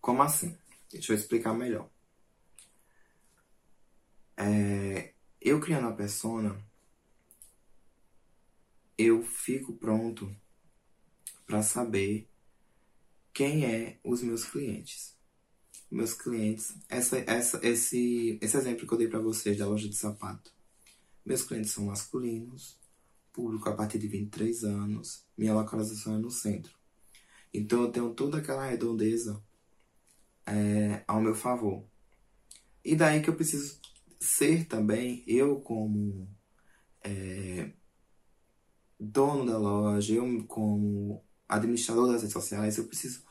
Como 0.01 0.21
assim? 0.21 0.57
Deixa 0.91 1.13
eu 1.13 1.15
explicar 1.15 1.53
melhor. 1.53 1.89
É, 4.35 5.13
eu 5.39 5.61
criando 5.61 5.87
a 5.87 5.93
persona, 5.93 6.61
eu 8.99 9.23
fico 9.23 9.71
pronto 9.77 10.35
para 11.45 11.63
saber 11.63 12.29
quem 13.33 13.63
é 13.63 13.97
os 14.03 14.21
meus 14.21 14.43
clientes. 14.43 15.17
Meus 15.89 16.13
clientes, 16.13 16.75
essa, 16.89 17.17
essa, 17.19 17.65
esse, 17.65 18.37
esse 18.41 18.57
exemplo 18.57 18.85
que 18.85 18.93
eu 18.93 18.97
dei 18.97 19.07
para 19.07 19.21
vocês 19.21 19.57
da 19.57 19.65
loja 19.65 19.87
de 19.87 19.95
sapato. 19.95 20.53
Meus 21.25 21.43
clientes 21.43 21.71
são 21.71 21.85
masculinos, 21.85 22.77
público 23.31 23.69
a 23.69 23.73
partir 23.73 23.99
de 23.99 24.07
23 24.09 24.65
anos, 24.65 25.25
minha 25.37 25.53
localização 25.53 26.15
é 26.15 26.17
no 26.17 26.29
centro. 26.29 26.77
Então 27.53 27.83
eu 27.83 27.91
tenho 27.91 28.13
toda 28.13 28.39
aquela 28.39 28.65
redondeza 28.67 29.41
é, 30.45 31.05
ao 31.07 31.21
meu 31.21 31.33
favor. 31.33 31.85
E 32.83 32.97
daí 32.97 33.21
que 33.21 33.29
eu 33.29 33.35
preciso 33.35 33.79
ser 34.19 34.65
também, 34.65 35.23
eu 35.25 35.61
como 35.61 36.29
é, 37.01 37.71
dono 38.99 39.45
da 39.45 39.57
loja, 39.57 40.13
eu 40.13 40.45
como 40.45 41.23
administrador 41.47 42.11
das 42.11 42.21
redes 42.21 42.33
sociais, 42.33 42.77
eu 42.77 42.85
preciso 42.85 43.23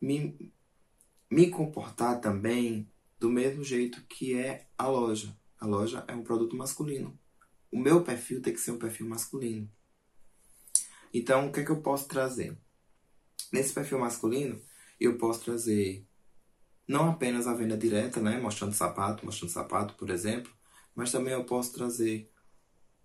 me, 0.00 0.52
me 1.30 1.48
comportar 1.48 2.20
também 2.20 2.90
do 3.18 3.30
mesmo 3.30 3.62
jeito 3.62 4.02
que 4.06 4.34
é 4.34 4.66
a 4.76 4.88
loja. 4.88 5.36
A 5.60 5.66
loja 5.66 6.04
é 6.08 6.14
um 6.14 6.24
produto 6.24 6.56
masculino. 6.56 7.16
O 7.70 7.78
meu 7.78 8.02
perfil 8.02 8.42
tem 8.42 8.52
que 8.52 8.60
ser 8.60 8.72
um 8.72 8.78
perfil 8.78 9.08
masculino. 9.08 9.70
Então, 11.14 11.46
o 11.46 11.52
que 11.52 11.60
é 11.60 11.64
que 11.64 11.70
eu 11.70 11.80
posso 11.80 12.08
trazer? 12.08 12.58
Nesse 13.52 13.72
perfil 13.72 13.98
masculino, 13.98 14.60
eu 14.98 15.16
posso 15.18 15.44
trazer 15.44 16.06
não 16.86 17.10
apenas 17.10 17.46
a 17.46 17.54
venda 17.54 17.76
direta, 17.76 18.20
né, 18.20 18.40
mostrando 18.40 18.74
sapato, 18.74 19.24
mostrando 19.24 19.52
sapato, 19.52 19.94
por 19.94 20.10
exemplo, 20.10 20.52
mas 20.94 21.12
também 21.12 21.32
eu 21.32 21.44
posso 21.44 21.72
trazer 21.72 22.30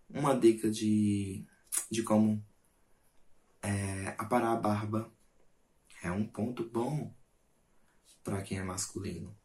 uma 0.10 0.34
dica 0.34 0.70
de 0.70 1.46
de 1.90 2.04
como 2.04 2.44
é, 3.62 4.16
aparar 4.18 4.54
a 4.54 4.56
barba 4.56 5.12
é 6.04 6.12
um 6.12 6.26
ponto 6.26 6.64
bom 6.70 7.14
para 8.24 8.42
quem 8.42 8.58
é 8.58 8.64
masculino. 8.64 9.36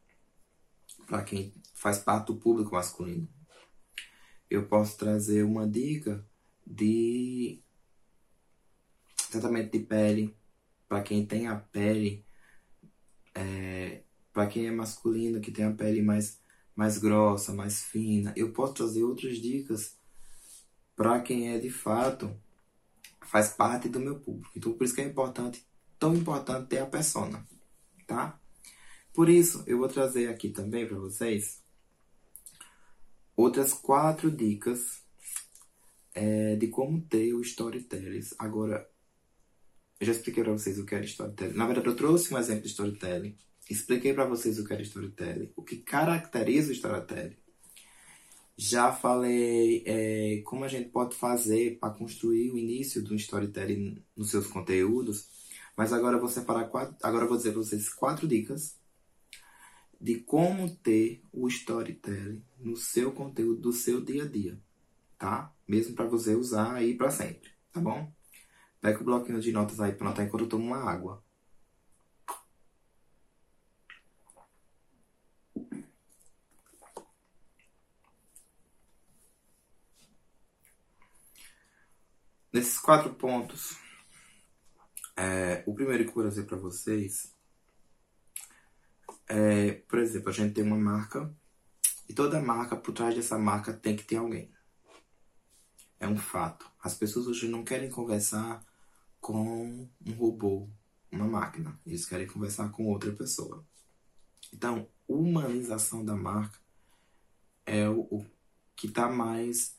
para 1.07 1.23
quem 1.25 1.53
faz 1.75 1.99
parte 1.99 2.27
do 2.27 2.37
público 2.37 2.75
masculino. 2.75 3.29
Eu 4.49 4.67
posso 4.69 4.97
trazer 4.99 5.43
uma 5.45 5.67
dica 5.67 6.25
de 6.67 7.63
tratamento 9.31 9.73
de 9.73 9.81
pele 9.81 10.37
para 10.89 11.03
quem 11.03 11.25
tem 11.27 11.47
a 11.47 11.57
pele 11.57 12.25
é, 13.35 14.03
para 14.33 14.47
quem 14.47 14.67
é 14.67 14.71
masculino 14.71 15.41
que 15.41 15.51
tem 15.51 15.65
a 15.65 15.73
pele 15.73 16.03
mais 16.03 16.41
mais 16.75 16.99
grossa, 16.99 17.53
mais 17.53 17.83
fina. 17.83 18.33
Eu 18.37 18.53
posso 18.53 18.75
trazer 18.75 19.03
outras 19.03 19.37
dicas 19.39 19.99
para 20.97 21.21
quem 21.21 21.51
é 21.51 21.59
de 21.59 21.71
fato 21.71 22.35
faz 23.27 23.49
parte 23.49 23.89
do 23.89 24.01
meu 24.01 24.19
público. 24.21 24.51
Então 24.57 24.73
por 24.73 24.85
isso 24.85 24.95
que 24.95 25.01
é 25.01 25.07
importante, 25.07 25.67
tão 25.99 26.15
importante 26.15 26.69
ter 26.69 26.79
a 26.79 26.87
persona, 26.87 27.47
tá? 28.07 28.39
Por 29.13 29.29
isso 29.29 29.63
eu 29.67 29.79
vou 29.79 29.89
trazer 29.89 30.29
aqui 30.29 30.51
também 30.51 30.87
para 30.87 30.99
vocês 30.99 31.63
outras 33.37 33.73
quatro 33.73 34.31
dicas 34.31 35.03
é, 36.15 36.57
de 36.57 36.69
como 36.69 37.01
ter 37.01 37.35
o 37.35 37.41
storytelling. 37.41 38.21
Agora, 38.39 38.89
eu 39.99 40.07
já 40.07 40.13
expliquei 40.13 40.43
para 40.43 40.53
vocês 40.53 40.79
o 40.79 40.85
que 40.85 40.95
era 40.95 41.05
storytelling. 41.05 41.55
Na 41.55 41.67
verdade, 41.67 41.87
eu 41.87 41.97
trouxe 41.97 42.33
um 42.35 42.39
exemplo 42.39 42.63
de 42.63 42.69
storytelling. 42.69 43.37
Expliquei 43.71 44.13
para 44.13 44.25
vocês 44.25 44.59
o 44.59 44.65
que 44.65 44.73
era 44.73 44.83
storytelling, 44.83 45.53
o 45.57 45.63
que 45.63 45.77
caracteriza 45.77 46.71
o 46.71 46.73
storytelling. 46.73 47.37
Já 48.65 48.93
falei 48.93 49.83
é, 49.85 50.41
como 50.45 50.63
a 50.63 50.69
gente 50.69 50.89
pode 50.89 51.17
fazer 51.17 51.81
para 51.81 51.93
construir 51.93 52.49
o 52.53 52.57
início 52.57 53.03
do 53.03 53.17
storytelling 53.17 54.01
nos 54.17 54.31
seus 54.31 54.47
conteúdos. 54.47 55.27
Mas 55.77 55.93
agora 55.93 56.17
vou 56.17 56.29
separar 56.29 56.69
quatro. 56.69 56.95
Agora 57.03 57.27
vou 57.27 57.37
dizer 57.37 57.51
para 57.51 57.61
vocês 57.61 57.93
quatro 57.93 58.29
dicas 58.29 58.79
de 60.01 60.21
como 60.21 60.71
ter 60.77 61.25
o 61.33 61.49
storytelling 61.49 62.45
no 62.61 62.77
seu 62.77 63.11
conteúdo 63.11 63.61
do 63.61 63.73
seu 63.73 64.01
dia 64.01 64.23
a 64.23 64.29
dia, 64.29 64.57
tá? 65.19 65.53
Mesmo 65.67 65.97
para 65.97 66.07
você 66.07 66.37
usar 66.37 66.75
aí 66.75 66.95
para 66.97 67.11
sempre, 67.11 67.51
tá 67.73 67.81
bom? 67.81 68.13
Pega 68.81 69.01
o 69.01 69.05
bloquinho 69.05 69.41
de 69.41 69.51
notas 69.51 69.81
aí 69.81 69.91
para 69.91 70.07
anotar 70.07 70.25
enquanto 70.25 70.43
eu 70.43 70.49
tomo 70.49 70.67
uma 70.67 70.89
água. 70.89 71.22
Nesses 82.53 82.79
quatro 82.79 83.15
pontos, 83.15 83.79
é, 85.17 85.63
o 85.67 85.75
primeiro 85.75 86.05
que 86.05 86.11
eu 86.11 86.15
vou 86.15 86.25
trazer 86.25 86.45
para 86.45 86.57
vocês 86.57 87.35
é, 89.27 89.73
por 89.89 89.99
exemplo, 89.99 90.29
a 90.29 90.33
gente 90.33 90.53
tem 90.53 90.63
uma 90.63 90.77
marca 90.77 91.35
e 92.07 92.13
toda 92.13 92.43
marca, 92.43 92.77
por 92.77 92.93
trás 92.93 93.15
dessa 93.15 93.39
marca, 93.39 93.73
tem 93.73 93.97
que 93.97 94.05
ter 94.05 94.17
alguém. 94.17 94.53
É 95.99 96.07
um 96.07 96.19
fato. 96.19 96.71
As 96.83 96.95
pessoas 96.95 97.27
hoje 97.27 97.49
não 97.49 97.65
querem 97.65 97.89
conversar 97.89 98.63
com 99.19 99.89
um 100.05 100.13
robô, 100.13 100.69
uma 101.11 101.27
máquina. 101.27 101.81
Eles 101.87 102.05
querem 102.05 102.27
conversar 102.27 102.69
com 102.71 102.89
outra 102.89 103.13
pessoa. 103.13 103.65
Então, 104.53 104.87
humanização 105.09 106.05
da 106.05 106.15
marca 106.15 106.59
é 107.65 107.89
o, 107.89 108.01
o 108.11 108.27
que 108.77 108.89
está 108.89 109.09
mais 109.09 109.79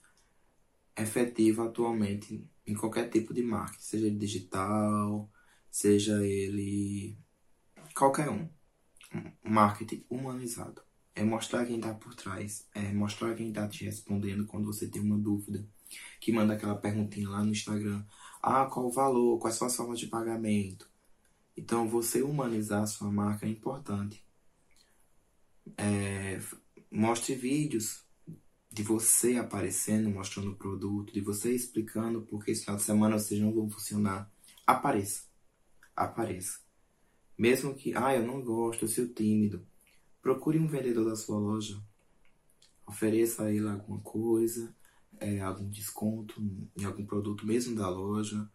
efetivo 0.97 1.61
atualmente 1.61 2.43
em 2.66 2.74
qualquer 2.74 3.09
tipo 3.09 3.34
de 3.34 3.43
marca, 3.43 3.78
seja 3.80 4.07
ele 4.07 4.18
digital, 4.18 5.30
seja 5.70 6.26
ele 6.26 7.18
qualquer 7.93 8.30
um 8.30 8.49
marketing 9.43 10.05
humanizado. 10.09 10.82
É 11.16 11.24
mostrar 11.24 11.66
quem 11.66 11.76
está 11.76 11.93
por 11.93 12.16
trás, 12.16 12.68
é 12.74 12.91
mostrar 12.91 13.36
quem 13.36 13.49
está 13.49 13.68
te 13.68 13.86
respondendo 13.86 14.47
quando 14.47 14.66
você 14.66 14.88
tem 14.88 15.01
uma 15.01 15.18
dúvida. 15.18 15.68
Que 16.20 16.32
manda 16.32 16.53
aquela 16.53 16.76
perguntinha 16.76 17.30
lá 17.30 17.43
no 17.43 17.51
Instagram. 17.51 18.03
Ah, 18.41 18.66
qual 18.66 18.88
o 18.88 18.91
valor? 18.91 19.38
Quais 19.39 19.55
são 19.55 19.68
as 19.68 19.76
formas 19.76 19.99
de 19.99 20.07
pagamento? 20.07 20.89
Então, 21.55 21.88
você 21.88 22.24
humanizar 22.24 22.82
a 22.82 22.88
sua 22.88 23.11
marca 23.11 23.45
é 23.45 23.49
importante. 23.49 24.26
É, 25.78 26.39
mostre 26.89 27.36
vídeos 27.36 28.02
de 28.74 28.82
você 28.82 29.38
aparecendo, 29.38 30.09
mostrando 30.09 30.49
o 30.49 30.55
produto, 30.55 31.13
de 31.13 31.21
você 31.21 31.53
explicando 31.53 32.24
porque 32.24 32.49
esse 32.49 32.61
final 32.61 32.78
de 32.78 32.82
semana 32.82 33.19
vocês 33.19 33.39
não 33.39 33.53
vão 33.53 33.69
funcionar. 33.69 34.32
Apareça. 34.65 35.26
Apareça. 35.95 36.59
Mesmo 37.38 37.76
que, 37.76 37.95
ah, 37.95 38.15
eu 38.15 38.26
não 38.26 38.41
gosto, 38.41 38.86
eu 38.86 38.89
sou 38.89 39.07
tímido. 39.07 39.63
Procure 40.24 40.57
um 40.57 40.65
vendedor 40.65 41.05
da 41.05 41.15
sua 41.15 41.38
loja. 41.38 41.80
Ofereça 42.88 43.43
a 43.43 43.51
ele 43.51 43.67
alguma 43.67 43.99
coisa, 43.99 44.76
é, 45.19 45.39
algum 45.39 45.69
desconto 45.69 46.41
em 46.76 46.84
algum 46.84 47.05
produto 47.05 47.45
mesmo 47.45 47.76
da 47.76 47.88
loja. 47.88 48.49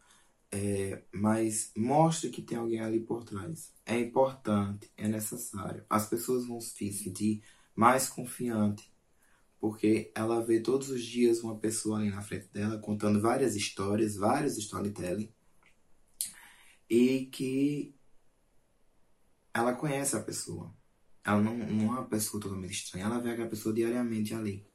É, 0.50 1.00
mas 1.12 1.70
mostre 1.76 2.30
que 2.30 2.42
tem 2.42 2.58
alguém 2.58 2.80
ali 2.80 2.98
por 2.98 3.22
trás. 3.22 3.72
É 3.86 3.96
importante, 4.00 4.90
é 4.96 5.06
necessário. 5.06 5.84
As 5.88 6.08
pessoas 6.08 6.44
vão 6.44 6.60
se 6.60 6.92
sentir 6.92 7.40
mais 7.76 8.08
confiante 8.08 8.90
porque 9.60 10.12
ela 10.14 10.44
vê 10.44 10.60
todos 10.60 10.90
os 10.90 11.02
dias 11.02 11.40
uma 11.40 11.58
pessoa 11.58 11.98
ali 11.98 12.10
na 12.10 12.22
frente 12.22 12.48
dela 12.48 12.78
contando 12.78 13.20
várias 13.20 13.56
histórias, 13.56 14.16
vários 14.16 14.56
storytelling, 14.56 15.32
e 16.88 17.26
que 17.26 17.94
ela 19.52 19.74
conhece 19.74 20.16
a 20.16 20.22
pessoa. 20.22 20.74
Ela 21.24 21.40
não, 21.40 21.56
não 21.56 21.96
é 21.96 21.98
uma 21.98 22.08
pessoa 22.08 22.40
totalmente 22.40 22.72
estranha, 22.72 23.06
ela 23.06 23.20
vê 23.20 23.30
aquela 23.30 23.48
pessoa 23.48 23.74
diariamente 23.74 24.34
ali. 24.34 24.66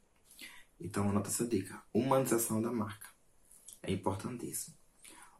Então, 0.78 1.08
anota 1.08 1.28
essa 1.28 1.46
dica: 1.46 1.82
humanização 1.92 2.60
da 2.60 2.70
marca. 2.70 3.08
É 3.82 3.92
importantíssimo. 3.92 4.76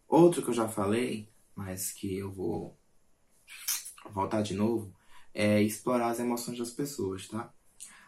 Outro 0.08 0.42
que 0.42 0.50
eu 0.50 0.54
já 0.54 0.68
falei, 0.68 1.32
mas 1.54 1.92
que 1.92 2.16
eu 2.16 2.32
vou 2.32 2.78
voltar 4.10 4.42
de 4.42 4.54
novo, 4.54 4.94
é 5.32 5.62
explorar 5.62 6.10
as 6.10 6.20
emoções 6.20 6.58
das 6.58 6.70
pessoas, 6.70 7.28
tá? 7.28 7.52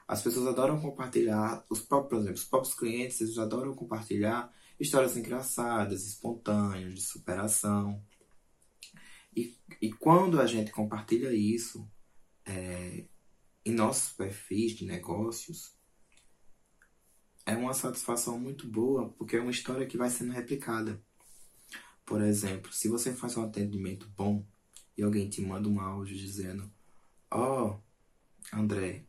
As 0.09 0.23
pessoas 0.23 0.47
adoram 0.47 0.81
compartilhar, 0.81 1.65
os 1.69 1.81
próprios, 1.81 2.11
por 2.11 2.19
exemplo, 2.19 2.39
os 2.39 2.45
próprios 2.45 2.75
clientes, 2.75 3.21
eles 3.21 3.39
adoram 3.39 3.75
compartilhar 3.75 4.53
histórias 4.79 5.17
engraçadas, 5.17 6.07
espontâneas, 6.07 6.95
de 6.95 7.01
superação. 7.01 8.05
E, 9.35 9.59
e 9.83 9.93
quando 9.93 10.41
a 10.41 10.47
gente 10.47 10.71
compartilha 10.71 11.35
isso 11.35 11.91
é, 12.45 13.07
em 13.65 13.73
nossos 13.73 14.13
perfis 14.13 14.73
de 14.77 14.87
negócios, 14.87 15.75
é 17.45 17.57
uma 17.57 17.75
satisfação 17.75 18.39
muito 18.39 18.69
boa, 18.69 19.11
porque 19.11 19.37
é 19.37 19.41
uma 19.41 19.51
história 19.51 19.87
que 19.87 19.97
vai 19.97 20.11
sendo 20.11 20.33
replicada. 20.33 21.03
Por 22.05 22.23
exemplo, 22.23 22.73
se 22.73 22.89
você 22.89 23.13
faz 23.13 23.37
um 23.37 23.45
atendimento 23.45 24.09
bom 24.17 24.47
e 24.97 25.03
alguém 25.03 25.29
te 25.29 25.41
manda 25.41 25.69
um 25.69 25.81
áudio 25.81 26.17
dizendo: 26.17 26.73
Ó, 27.31 27.71
oh, 27.71 28.57
André, 28.57 29.06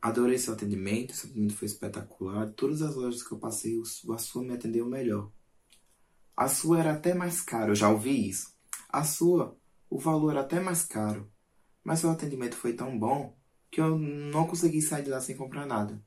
adorei 0.00 0.38
seu 0.38 0.54
atendimento, 0.54 1.14
seu 1.14 1.28
atendimento 1.28 1.56
foi 1.56 1.66
espetacular. 1.66 2.50
Todas 2.52 2.82
as 2.82 2.94
lojas 2.94 3.22
que 3.22 3.32
eu 3.32 3.38
passei, 3.38 3.80
a 4.12 4.18
sua 4.18 4.42
me 4.42 4.54
atendeu 4.54 4.86
melhor. 4.86 5.30
A 6.36 6.48
sua 6.48 6.80
era 6.80 6.92
até 6.92 7.12
mais 7.14 7.40
cara, 7.40 7.70
eu 7.70 7.74
já 7.74 7.90
ouvi 7.90 8.28
isso. 8.28 8.54
A 8.88 9.04
sua, 9.04 9.56
o 9.88 9.98
valor 9.98 10.30
era 10.30 10.40
até 10.40 10.58
mais 10.58 10.84
caro, 10.84 11.30
mas 11.84 12.00
seu 12.00 12.10
atendimento 12.10 12.56
foi 12.56 12.72
tão 12.72 12.98
bom 12.98 13.36
que 13.70 13.80
eu 13.80 13.98
não 13.98 14.46
consegui 14.46 14.80
sair 14.80 15.04
de 15.04 15.10
lá 15.10 15.20
sem 15.20 15.36
comprar 15.36 15.66
nada. 15.66 16.02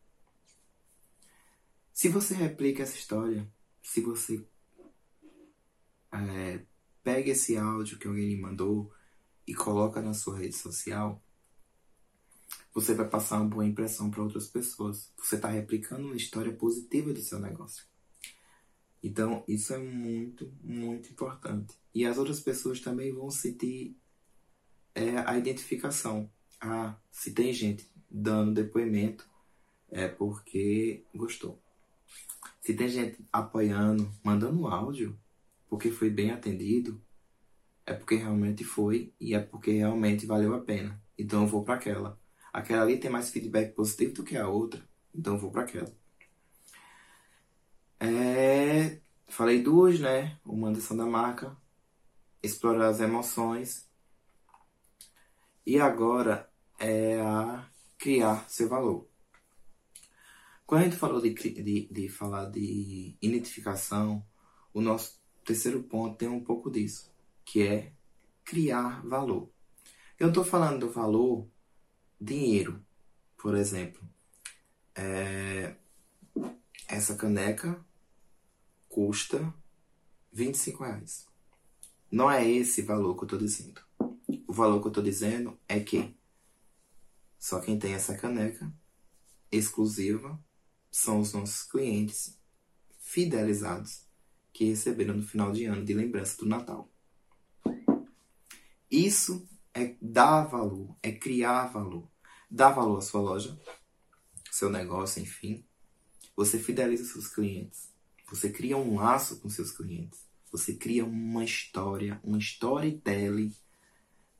Se 1.94 2.10
você 2.10 2.34
replica 2.34 2.82
essa 2.82 2.98
história, 2.98 3.48
se 3.82 4.02
você 4.02 4.44
é, 6.12 6.66
pega 7.04 7.32
esse 7.32 7.56
áudio 7.56 8.00
que 8.00 8.08
alguém 8.08 8.30
lhe 8.30 8.42
mandou 8.42 8.92
e 9.46 9.54
coloca 9.54 10.02
na 10.02 10.14
sua 10.14 10.40
rede 10.40 10.56
social, 10.56 11.22
você 12.74 12.94
vai 12.96 13.08
passar 13.08 13.40
uma 13.40 13.50
boa 13.50 13.66
impressão 13.66 14.10
para 14.10 14.24
outras 14.24 14.48
pessoas. 14.48 15.12
Você 15.18 15.36
está 15.36 15.48
replicando 15.48 16.08
uma 16.08 16.16
história 16.16 16.52
positiva 16.52 17.14
do 17.14 17.22
seu 17.22 17.40
negócio. 17.40 17.86
Então, 19.02 19.44
isso 19.48 19.74
é 19.74 19.78
muito, 19.78 20.52
muito 20.64 21.10
importante. 21.10 21.76
E 21.94 22.06
as 22.06 22.18
outras 22.18 22.40
pessoas 22.40 22.80
também 22.80 23.14
vão 23.14 23.30
sentir 23.30 23.96
é, 24.96 25.18
a 25.20 25.38
identificação. 25.38 26.32
Ah, 26.60 26.96
se 27.12 27.32
tem 27.32 27.54
gente 27.54 27.88
dando 28.10 28.54
depoimento, 28.54 29.28
é 29.92 30.08
porque 30.08 31.04
gostou. 31.14 31.62
Se 32.62 32.74
tem 32.74 32.88
gente 32.88 33.18
apoiando, 33.32 34.12
mandando 34.24 34.68
áudio, 34.68 35.20
porque 35.70 35.92
foi 35.92 36.10
bem 36.10 36.32
atendido, 36.32 37.02
é 37.86 37.94
porque 37.94 38.16
realmente 38.16 38.64
foi 38.64 39.14
e 39.20 39.36
é 39.36 39.40
porque 39.40 39.72
realmente 39.72 40.26
valeu 40.26 40.56
a 40.56 40.62
pena. 40.62 41.02
Então 41.18 41.42
eu 41.42 41.48
vou 41.48 41.64
para 41.64 41.76
aquela. 41.76 42.18
Aquela 42.54 42.84
ali 42.84 43.00
tem 43.00 43.10
mais 43.10 43.32
feedback 43.32 43.74
positivo 43.74 44.14
do 44.14 44.24
que 44.24 44.38
a 44.38 44.48
outra, 44.48 44.88
então 45.14 45.40
vou 45.40 45.50
para 45.52 45.64
aquela. 45.64 45.92
É, 48.00 49.02
falei 49.28 49.64
duas, 49.64 50.00
né? 50.00 50.40
Humanização 50.46 50.96
da 50.96 51.06
marca, 51.06 51.58
explorar 52.44 52.90
as 52.90 53.00
emoções. 53.00 53.90
E 55.66 55.80
agora 55.80 56.48
é 56.80 57.20
a 57.22 57.68
criar 57.98 58.48
seu 58.50 58.70
valor. 58.70 59.08
Quando 60.66 60.82
a 60.82 60.84
gente 60.86 60.98
falou 60.98 61.22
de, 61.22 61.34
de, 61.34 61.88
de 61.92 62.10
falar 62.10 62.46
de 62.52 63.18
identificação, 63.22 64.24
o 64.74 64.82
nosso 64.82 65.20
terceiro 65.44 65.82
ponto 65.84 66.18
tem 66.18 66.28
um 66.28 66.44
pouco 66.44 66.70
disso, 66.70 67.12
que 67.44 67.64
é 67.64 67.94
criar 68.44 69.02
valor. 69.08 69.50
Eu 70.20 70.26
não 70.26 70.30
estou 70.30 70.44
falando 70.44 70.82
do 70.82 70.92
valor 70.92 71.50
dinheiro, 72.24 72.84
por 73.38 73.56
exemplo. 73.56 74.02
É, 74.96 75.76
essa 76.88 77.16
caneca 77.16 77.84
custa 78.88 79.54
25 80.32 80.84
reais. 80.84 81.28
Não 82.12 82.30
é 82.30 82.48
esse 82.48 82.82
valor 82.82 83.16
que 83.16 83.22
eu 83.22 83.26
estou 83.26 83.40
dizendo. 83.40 83.82
O 84.48 84.54
valor 84.54 84.80
que 84.80 84.88
eu 84.88 84.92
estou 84.92 85.04
dizendo 85.04 85.60
é 85.68 85.80
que 85.80 86.16
só 87.40 87.60
quem 87.60 87.78
tem 87.78 87.94
essa 87.94 88.16
caneca 88.16 88.72
exclusiva 89.52 90.40
são 90.92 91.20
os 91.20 91.34
nossos 91.34 91.64
clientes 91.64 92.40
fidelizados 93.00 94.06
que 94.52 94.66
receberam 94.66 95.16
no 95.16 95.24
final 95.24 95.52
de 95.52 95.66
ano 95.66 95.84
de 95.84 95.94
lembrança 95.94 96.38
do 96.38 96.46
Natal. 96.46 96.90
Isso 98.90 99.48
é 99.74 99.96
dar 100.00 100.44
valor, 100.44 100.96
é 101.02 101.12
criar 101.12 101.66
valor. 101.68 102.13
Dar 102.56 102.70
valor 102.70 103.00
à 103.00 103.02
sua 103.02 103.20
loja, 103.20 103.60
seu 104.52 104.70
negócio, 104.70 105.20
enfim. 105.20 105.66
Você 106.36 106.60
fideliza 106.60 107.04
seus 107.04 107.28
clientes. 107.28 107.92
Você 108.30 108.48
cria 108.48 108.78
um 108.78 108.94
laço 108.94 109.40
com 109.40 109.50
seus 109.50 109.72
clientes. 109.72 110.20
Você 110.52 110.76
cria 110.76 111.04
uma 111.04 111.44
história, 111.44 112.22
um 112.24 112.38
storytelling 112.38 113.52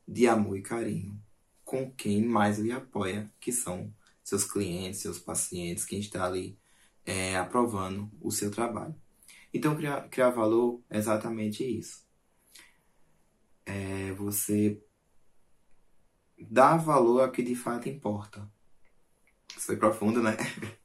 de 0.06 0.28
amor 0.28 0.56
e 0.56 0.62
carinho 0.62 1.20
com 1.64 1.90
quem 1.90 2.24
mais 2.24 2.56
lhe 2.60 2.70
apoia, 2.70 3.28
que 3.40 3.50
são 3.50 3.92
seus 4.22 4.44
clientes, 4.44 5.00
seus 5.00 5.18
pacientes, 5.18 5.84
quem 5.84 5.98
está 5.98 6.24
ali 6.24 6.56
é, 7.04 7.36
aprovando 7.36 8.08
o 8.20 8.30
seu 8.30 8.48
trabalho. 8.48 8.94
Então, 9.52 9.74
criar, 9.74 10.08
criar 10.08 10.30
valor 10.30 10.80
é 10.88 10.98
exatamente 10.98 11.64
isso. 11.64 12.06
É 13.66 14.12
você 14.12 14.80
dar 16.50 16.76
valor 16.76 17.22
ao 17.22 17.30
que 17.30 17.42
de 17.42 17.54
fato 17.54 17.88
importa. 17.88 18.48
Isso 19.56 19.66
foi 19.66 19.76
profundo, 19.76 20.22
né? 20.22 20.36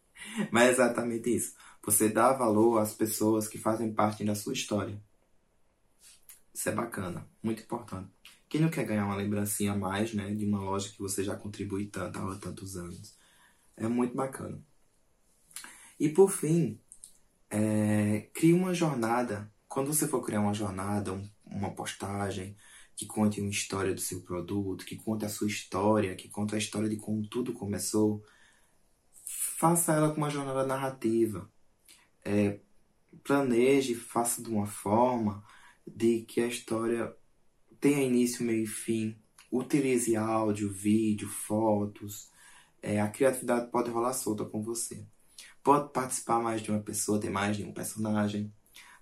Mas 0.52 0.70
é 0.70 0.72
exatamente 0.72 1.36
isso. 1.36 1.56
Você 1.84 2.10
dá 2.10 2.34
valor 2.34 2.80
às 2.80 2.94
pessoas 2.94 3.48
que 3.48 3.58
fazem 3.58 3.94
parte 3.94 4.24
da 4.24 4.36
sua 4.36 4.54
história. 4.54 5.02
Isso 6.54 6.70
é 6.70 6.72
bacana, 6.72 7.28
muito 7.42 7.64
importante. 7.64 8.12
Quem 8.48 8.62
não 8.62 8.70
quer 8.70 8.86
ganhar 8.86 9.06
uma 9.06 9.16
lembrancinha 9.16 9.74
a 9.74 9.78
mais, 9.78 10.14
né, 10.14 10.34
de 10.34 10.46
uma 10.46 10.60
loja 10.60 10.90
que 10.90 11.00
você 11.00 11.24
já 11.24 11.36
contribui 11.36 11.88
tanto 11.88 12.20
há 12.20 12.36
tantos 12.38 12.76
anos? 12.76 13.16
É 13.78 13.88
muito 13.88 14.16
bacana. 14.16 14.62
E 16.00 16.10
por 16.10 16.32
fim, 16.32 16.80
é, 17.50 18.30
crie 18.34 18.54
uma 18.54 18.74
jornada. 18.74 19.52
Quando 19.68 19.94
você 19.94 20.08
for 20.08 20.24
criar 20.24 20.42
uma 20.42 20.54
jornada, 20.54 21.14
um, 21.14 21.30
uma 21.46 21.72
postagem 21.74 22.56
que 23.00 23.06
conte 23.06 23.40
uma 23.40 23.50
história 23.50 23.94
do 23.94 24.02
seu 24.02 24.20
produto, 24.20 24.84
que 24.84 24.98
conte 24.98 25.24
a 25.24 25.30
sua 25.30 25.48
história, 25.48 26.18
que 26.18 26.28
conte 26.28 26.54
a 26.54 26.58
história 26.58 26.90
de 26.90 26.98
como 26.98 27.26
tudo 27.26 27.54
começou, 27.54 28.22
faça 29.24 29.94
ela 29.94 30.10
com 30.12 30.18
uma 30.18 30.30
jornada 30.30 30.66
narrativa. 30.66 31.50
É, 32.26 32.60
planeje, 33.24 33.96
faça 33.96 34.44
de 34.44 34.50
uma 34.50 34.66
forma 34.66 35.42
de 35.88 36.24
que 36.24 36.42
a 36.42 36.48
história 36.48 37.16
tenha 37.80 38.04
início, 38.04 38.46
meio 38.46 38.64
e 38.64 38.68
fim. 38.68 39.18
Utilize 39.50 40.18
áudio, 40.18 40.70
vídeo, 40.70 41.30
fotos, 41.30 42.30
é, 42.82 43.00
a 43.00 43.08
criatividade 43.08 43.72
pode 43.72 43.90
rolar 43.90 44.12
solta 44.12 44.44
com 44.44 44.62
você. 44.62 45.08
Pode 45.64 45.94
participar 45.94 46.42
mais 46.42 46.62
de 46.62 46.70
uma 46.70 46.82
pessoa, 46.82 47.18
ter 47.18 47.30
mais 47.30 47.56
de 47.56 47.64
um 47.64 47.72
personagem. 47.72 48.54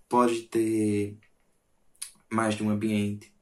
Pode 0.08 0.44
ter 0.44 1.18
mais 2.32 2.54
de 2.54 2.62
um 2.62 2.70
ambiente. 2.70 3.36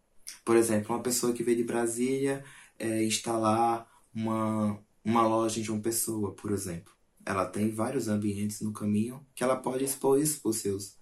Por 0.45 0.55
exemplo, 0.55 0.95
uma 0.95 1.01
pessoa 1.01 1.33
que 1.33 1.43
veio 1.43 1.57
de 1.57 1.63
Brasília 1.63 2.45
é, 2.77 3.03
instalar 3.03 3.89
uma, 4.13 4.79
uma 5.03 5.27
loja 5.27 5.59
em 5.59 5.63
João 5.63 5.81
Pessoa, 5.81 6.33
por 6.35 6.51
exemplo. 6.51 6.93
Ela 7.25 7.45
tem 7.45 7.71
vários 7.71 8.07
ambientes 8.07 8.61
no 8.61 8.71
caminho 8.71 9.25
que 9.33 9.43
ela 9.43 9.55
pode 9.55 9.83
expor 9.83 10.21
isso 10.21 10.39
para 10.41 10.49
os 10.49 10.57
seus, 10.57 10.97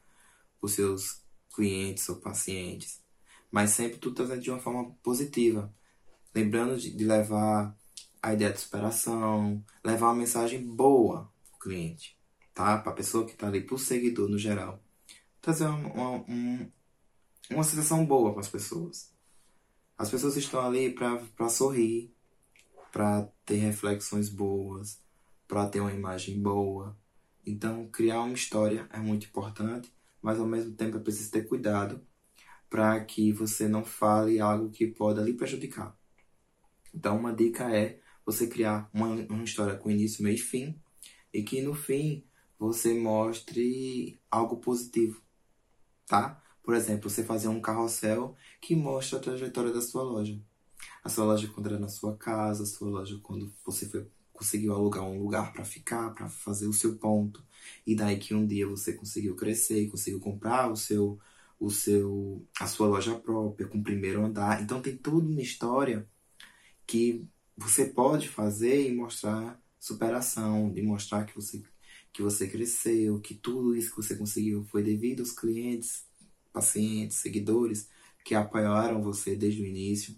seus 0.67 1.21
clientes 1.53 2.07
ou 2.07 2.15
pacientes. 2.15 3.01
Mas 3.51 3.71
sempre 3.71 3.97
tudo 3.99 4.15
trazendo 4.15 4.41
de 4.41 4.49
uma 4.49 4.59
forma 4.59 4.91
positiva. 5.03 5.73
Lembrando 6.33 6.77
de, 6.77 6.91
de 6.91 7.03
levar 7.03 7.77
a 8.21 8.33
ideia 8.33 8.51
de 8.51 8.59
superação, 8.59 9.63
levar 9.83 10.07
uma 10.07 10.15
mensagem 10.15 10.63
boa 10.65 11.29
para 11.49 11.57
o 11.57 11.59
cliente, 11.59 12.17
tá? 12.53 12.77
Para 12.77 12.93
a 12.93 12.95
pessoa 12.95 13.25
que 13.25 13.33
está 13.33 13.47
ali, 13.47 13.61
para 13.61 13.75
o 13.75 13.79
seguidor 13.79 14.29
no 14.29 14.37
geral. 14.39 14.81
Trazer 15.41 15.65
uma, 15.65 16.23
uma, 16.25 16.67
uma 17.51 17.63
sensação 17.63 18.05
boa 18.05 18.31
para 18.31 18.39
as 18.39 18.47
pessoas. 18.47 19.12
As 19.97 20.09
pessoas 20.09 20.35
estão 20.35 20.59
ali 20.65 20.91
para 20.93 21.49
sorrir, 21.49 22.13
para 22.91 23.23
ter 23.45 23.57
reflexões 23.57 24.29
boas, 24.29 25.01
para 25.47 25.67
ter 25.67 25.79
uma 25.79 25.91
imagem 25.91 26.41
boa. 26.41 26.97
Então, 27.45 27.87
criar 27.89 28.21
uma 28.21 28.33
história 28.33 28.87
é 28.91 28.99
muito 28.99 29.27
importante, 29.27 29.93
mas 30.21 30.39
ao 30.39 30.47
mesmo 30.47 30.73
tempo 30.73 30.97
é 30.97 30.99
preciso 30.99 31.31
ter 31.31 31.47
cuidado 31.47 32.05
para 32.69 33.03
que 33.05 33.31
você 33.31 33.67
não 33.67 33.85
fale 33.85 34.39
algo 34.39 34.71
que 34.71 34.87
pode 34.87 35.21
lhe 35.21 35.33
prejudicar. 35.33 35.97
Então, 36.93 37.17
uma 37.17 37.33
dica 37.33 37.75
é 37.75 37.99
você 38.25 38.47
criar 38.47 38.89
uma, 38.93 39.07
uma 39.07 39.43
história 39.43 39.75
com 39.75 39.91
início, 39.91 40.23
meio 40.23 40.35
e 40.35 40.39
fim, 40.39 40.79
e 41.33 41.43
que 41.43 41.61
no 41.61 41.73
fim 41.73 42.25
você 42.57 42.93
mostre 42.93 44.19
algo 44.29 44.57
positivo, 44.57 45.21
tá? 46.05 46.42
Por 46.63 46.75
exemplo, 46.75 47.09
você 47.09 47.23
fazer 47.23 47.49
um 47.49 47.61
carrossel 47.61 48.35
que 48.61 48.75
mostra 48.75 49.19
a 49.19 49.21
trajetória 49.21 49.71
da 49.71 49.81
sua 49.81 50.03
loja. 50.03 50.39
A 51.03 51.09
sua 51.09 51.25
loja 51.25 51.47
quando 51.49 51.67
era 51.67 51.79
na 51.79 51.89
sua 51.89 52.15
casa, 52.15 52.63
a 52.63 52.65
sua 52.65 52.89
loja 52.89 53.19
quando 53.21 53.53
você 53.65 53.85
foi, 53.87 54.07
conseguiu 54.31 54.73
alugar 54.73 55.03
um 55.03 55.21
lugar 55.21 55.51
para 55.53 55.65
ficar, 55.65 56.13
para 56.13 56.29
fazer 56.29 56.67
o 56.67 56.73
seu 56.73 56.95
ponto. 56.97 57.43
E 57.85 57.95
daí 57.95 58.17
que 58.17 58.33
um 58.33 58.47
dia 58.47 58.67
você 58.67 58.93
conseguiu 58.93 59.35
crescer, 59.35 59.89
conseguiu 59.89 60.19
comprar 60.19 60.71
o 60.71 60.75
seu 60.75 61.19
o 61.59 61.69
seu 61.71 62.45
a 62.59 62.67
sua 62.67 62.87
loja 62.87 63.15
própria 63.15 63.67
com 63.67 63.77
o 63.77 63.83
primeiro 63.83 64.25
andar. 64.25 64.61
Então 64.61 64.81
tem 64.81 64.97
toda 64.97 65.25
uma 65.25 65.41
história 65.41 66.07
que 66.85 67.25
você 67.55 67.85
pode 67.85 68.27
fazer 68.29 68.89
e 68.89 68.95
mostrar 68.95 69.61
superação, 69.79 70.71
de 70.71 70.81
mostrar 70.81 71.25
que 71.25 71.35
você, 71.35 71.61
que 72.11 72.21
você 72.21 72.47
cresceu, 72.47 73.19
que 73.19 73.35
tudo 73.35 73.75
isso 73.75 73.91
que 73.91 73.97
você 73.97 74.15
conseguiu 74.15 74.63
foi 74.65 74.83
devido 74.83 75.21
aos 75.21 75.31
clientes, 75.31 76.05
pacientes, 76.53 77.17
seguidores 77.17 77.89
que 78.23 78.35
apoiaram 78.35 79.01
você 79.01 79.35
desde 79.35 79.61
o 79.61 79.65
início. 79.65 80.15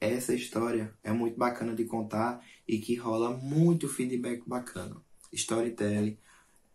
Essa 0.00 0.34
história 0.34 0.92
é 1.04 1.12
muito 1.12 1.36
bacana 1.36 1.74
de 1.74 1.84
contar 1.84 2.44
e 2.66 2.78
que 2.78 2.96
rola 2.96 3.36
muito 3.36 3.88
feedback 3.88 4.42
bacana. 4.48 4.96
Storytelling 5.32 6.18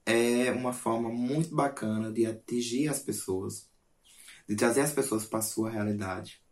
é 0.06 0.52
uma 0.52 0.72
forma 0.72 1.10
muito 1.10 1.54
bacana 1.54 2.12
de 2.12 2.26
atingir 2.26 2.88
as 2.88 3.00
pessoas, 3.00 3.68
de 4.48 4.56
trazer 4.56 4.82
as 4.82 4.94
pessoas 4.94 5.26
para 5.26 5.40
a 5.40 5.42
sua 5.42 5.70
realidade 5.70 6.46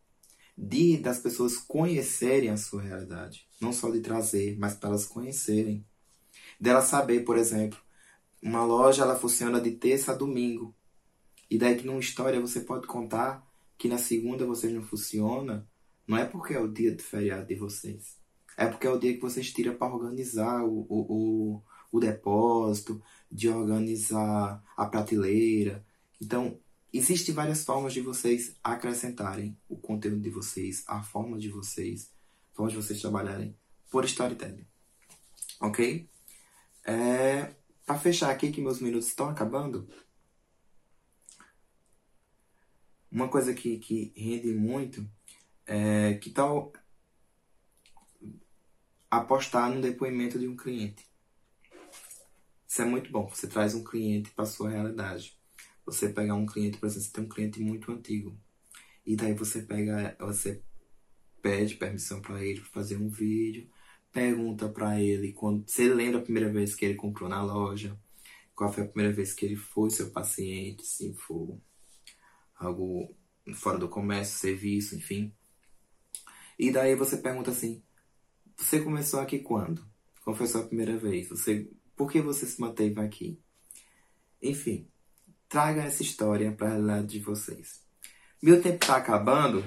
de 0.58 0.98
das 0.98 1.20
pessoas 1.20 1.58
conhecerem 1.58 2.50
a 2.50 2.58
sua 2.58 2.82
realidade, 2.82 3.48
não 3.60 3.74
só 3.74 3.90
de 3.90 4.00
trazer, 4.02 4.58
mas 4.58 4.76
para 4.76 4.90
elas 4.90 5.06
conhecerem, 5.06 5.86
dela 6.60 6.82
saber, 6.82 7.22
por 7.22 7.38
exemplo, 7.38 7.80
uma 8.42 8.64
loja 8.64 9.04
ela 9.04 9.18
funciona 9.18 9.60
de 9.60 9.72
terça 9.72 10.12
a 10.12 10.16
domingo, 10.16 10.76
e 11.54 11.58
daí 11.58 11.76
que 11.78 11.86
numa 11.86 12.00
história 12.00 12.42
você 12.42 12.62
pode 12.62 12.88
contar 12.88 13.48
que 13.78 13.88
na 13.88 13.98
segunda 13.98 14.46
vocês 14.46 14.74
não 14.74 14.82
funciona, 14.82 15.68
não 16.08 16.18
é 16.18 16.26
porque 16.26 16.54
é 16.54 16.60
o 16.60 16.68
dia 16.68 16.96
de 16.96 17.04
feriado 17.04 17.48
de 17.48 17.56
vocês, 17.56 18.18
é 18.58 18.66
porque 18.66 18.88
é 18.88 18.90
o 18.90 18.98
dia 18.98 19.14
que 19.14 19.22
vocês 19.22 19.52
tiram 19.52 19.76
para 19.76 19.94
organizar 19.94 20.64
o, 20.64 20.86
o, 20.90 21.06
o, 21.10 21.64
o 21.92 22.00
depósito, 22.00 23.02
de 23.32 23.50
organizar 23.50 24.64
a 24.76 24.86
prateleira. 24.86 25.86
Então, 26.20 26.60
Existem 26.94 27.34
várias 27.34 27.66
formas 27.66 27.92
de 27.92 28.02
vocês 28.02 28.56
acrescentarem 28.64 29.58
o 29.68 29.76
conteúdo 29.76 30.22
de 30.22 30.30
vocês, 30.30 30.84
a 30.86 31.02
forma 31.02 31.40
de 31.40 31.50
vocês, 31.50 32.12
forma 32.54 32.70
de 32.70 32.78
vocês 32.78 33.02
trabalharem 33.02 33.58
por 33.90 34.06
storytelling. 34.06 34.68
Ok? 35.60 36.08
É, 36.86 37.52
para 37.84 37.98
fechar 37.98 38.30
aqui, 38.30 38.52
que 38.52 38.62
meus 38.62 38.80
minutos 38.80 39.08
estão 39.08 39.28
acabando, 39.28 39.90
uma 43.14 43.30
coisa 43.30 43.54
que, 43.54 43.78
que 43.78 44.12
rende 44.16 44.54
muito 44.54 45.08
é 45.66 46.16
que 46.16 46.30
tal 46.30 46.74
apostar 49.10 49.70
no 49.70 49.82
depoimento 49.82 50.40
de 50.40 50.48
um 50.48 50.58
cliente. 50.58 51.06
Isso 52.68 52.82
é 52.82 52.86
muito 52.86 53.12
bom. 53.12 53.28
Você 53.28 53.48
traz 53.48 53.76
um 53.76 53.84
cliente 53.84 54.32
para 54.32 54.46
sua 54.46 54.70
realidade 54.70 55.38
você 55.86 56.10
pegar 56.10 56.36
um 56.36 56.46
cliente, 56.46 56.78
por 56.78 56.86
exemplo, 56.88 57.06
você 57.06 57.12
tem 57.12 57.24
um 57.26 57.30
cliente 57.30 57.60
muito 57.62 57.92
antigo. 57.92 58.38
E 59.06 59.16
daí 59.16 59.34
você 59.34 59.62
pega, 59.62 60.16
você 60.20 60.64
pede 61.42 61.76
permissão 61.76 62.22
para 62.22 62.44
ele 62.44 62.62
fazer 62.62 62.96
um 62.96 63.10
vídeo 63.10 63.70
pergunta 64.14 64.70
para 64.70 65.02
ele 65.02 65.34
quando 65.34 65.68
você 65.68 65.92
lembra 65.92 66.20
a 66.20 66.24
primeira 66.24 66.50
vez 66.52 66.76
que 66.76 66.86
ele 66.86 66.94
comprou 66.94 67.28
na 67.28 67.42
loja, 67.42 68.00
qual 68.56 68.72
foi 68.72 68.84
a 68.84 68.88
primeira 68.88 69.12
vez 69.12 69.34
que 69.34 69.44
ele 69.44 69.56
foi 69.56 69.90
seu 69.90 70.12
paciente, 70.12 70.86
se 70.86 71.12
for 71.16 71.60
algo 72.66 73.16
fora 73.54 73.78
do 73.78 73.90
comércio, 73.90 74.40
serviço, 74.40 74.96
enfim. 74.96 75.34
E 76.58 76.72
daí 76.72 76.96
você 76.96 77.18
pergunta 77.18 77.52
assim: 77.52 77.82
você 78.56 78.82
começou 78.82 79.20
aqui 79.20 79.40
quando? 79.40 79.86
Foi 80.14 80.34
a 80.34 80.64
primeira 80.64 80.98
vez? 80.98 81.30
Você, 81.30 81.70
por 81.96 82.12
que 82.12 82.22
você 82.22 82.46
se 82.46 82.60
manteve 82.62 83.00
aqui? 83.02 83.40
Enfim, 84.42 84.88
traga 85.50 85.84
essa 85.84 86.02
história 86.02 86.52
para 86.52 86.70
realidade 86.70 87.08
de 87.08 87.20
vocês. 87.20 87.82
Meu 88.42 88.62
tempo 88.62 88.76
está 88.76 88.98
acabando 88.98 89.64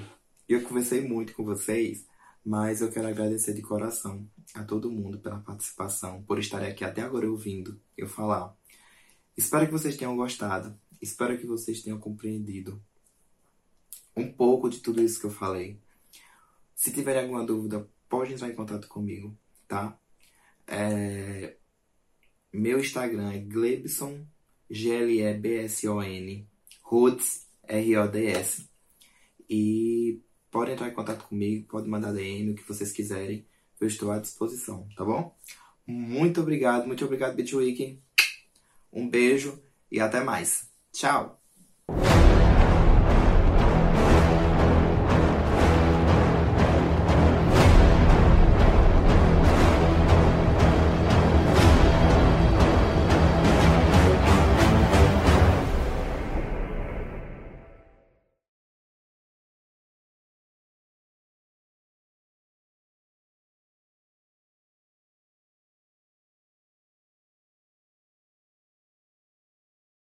eu 0.47 0.63
conversei 0.63 1.05
muito 1.05 1.33
com 1.33 1.43
vocês, 1.43 2.05
mas 2.45 2.79
eu 2.79 2.89
quero 2.89 3.07
agradecer 3.07 3.53
de 3.53 3.61
coração 3.61 4.25
a 4.53 4.63
todo 4.63 4.89
mundo 4.89 5.19
pela 5.19 5.39
participação, 5.39 6.23
por 6.23 6.39
estarem 6.39 6.69
aqui 6.69 6.85
até 6.85 7.01
agora 7.01 7.29
ouvindo 7.29 7.77
eu 7.97 8.07
falar. 8.07 8.55
Espero 9.35 9.65
que 9.65 9.73
vocês 9.73 9.97
tenham 9.97 10.15
gostado, 10.15 10.73
espero 11.01 11.37
que 11.37 11.45
vocês 11.45 11.81
tenham 11.81 11.99
compreendido 11.99 12.81
um 14.15 14.31
pouco 14.31 14.69
de 14.69 14.79
tudo 14.79 15.01
isso 15.01 15.19
que 15.19 15.25
eu 15.25 15.31
falei. 15.31 15.79
Se 16.75 16.91
tiverem 16.91 17.21
alguma 17.21 17.45
dúvida, 17.45 17.87
pode 18.09 18.33
entrar 18.33 18.49
em 18.49 18.55
contato 18.55 18.87
comigo, 18.87 19.37
tá? 19.67 19.97
É... 20.65 21.55
Meu 22.51 22.79
Instagram 22.79 23.31
é 23.31 23.39
Glebson, 23.39 24.25
G-L-E-B-S-O-N, 24.69 26.47
Rhodes, 26.81 27.47
R-O-D-S. 27.63 28.67
E 29.49 30.21
pode 30.49 30.71
entrar 30.71 30.89
em 30.89 30.93
contato 30.93 31.25
comigo, 31.27 31.67
pode 31.67 31.87
mandar 31.87 32.13
DM, 32.13 32.51
o 32.51 32.55
que 32.55 32.67
vocês 32.67 32.91
quiserem. 32.91 33.45
Eu 33.79 33.87
estou 33.87 34.11
à 34.11 34.19
disposição, 34.19 34.87
tá 34.95 35.05
bom? 35.05 35.35
Muito 35.85 36.41
obrigado, 36.41 36.87
muito 36.87 37.05
obrigado, 37.05 37.35
Bitwiki. 37.35 38.01
Um 38.91 39.07
beijo 39.07 39.61
e 39.91 39.99
até 39.99 40.23
mais. 40.23 40.66
Tchau! 40.97 41.36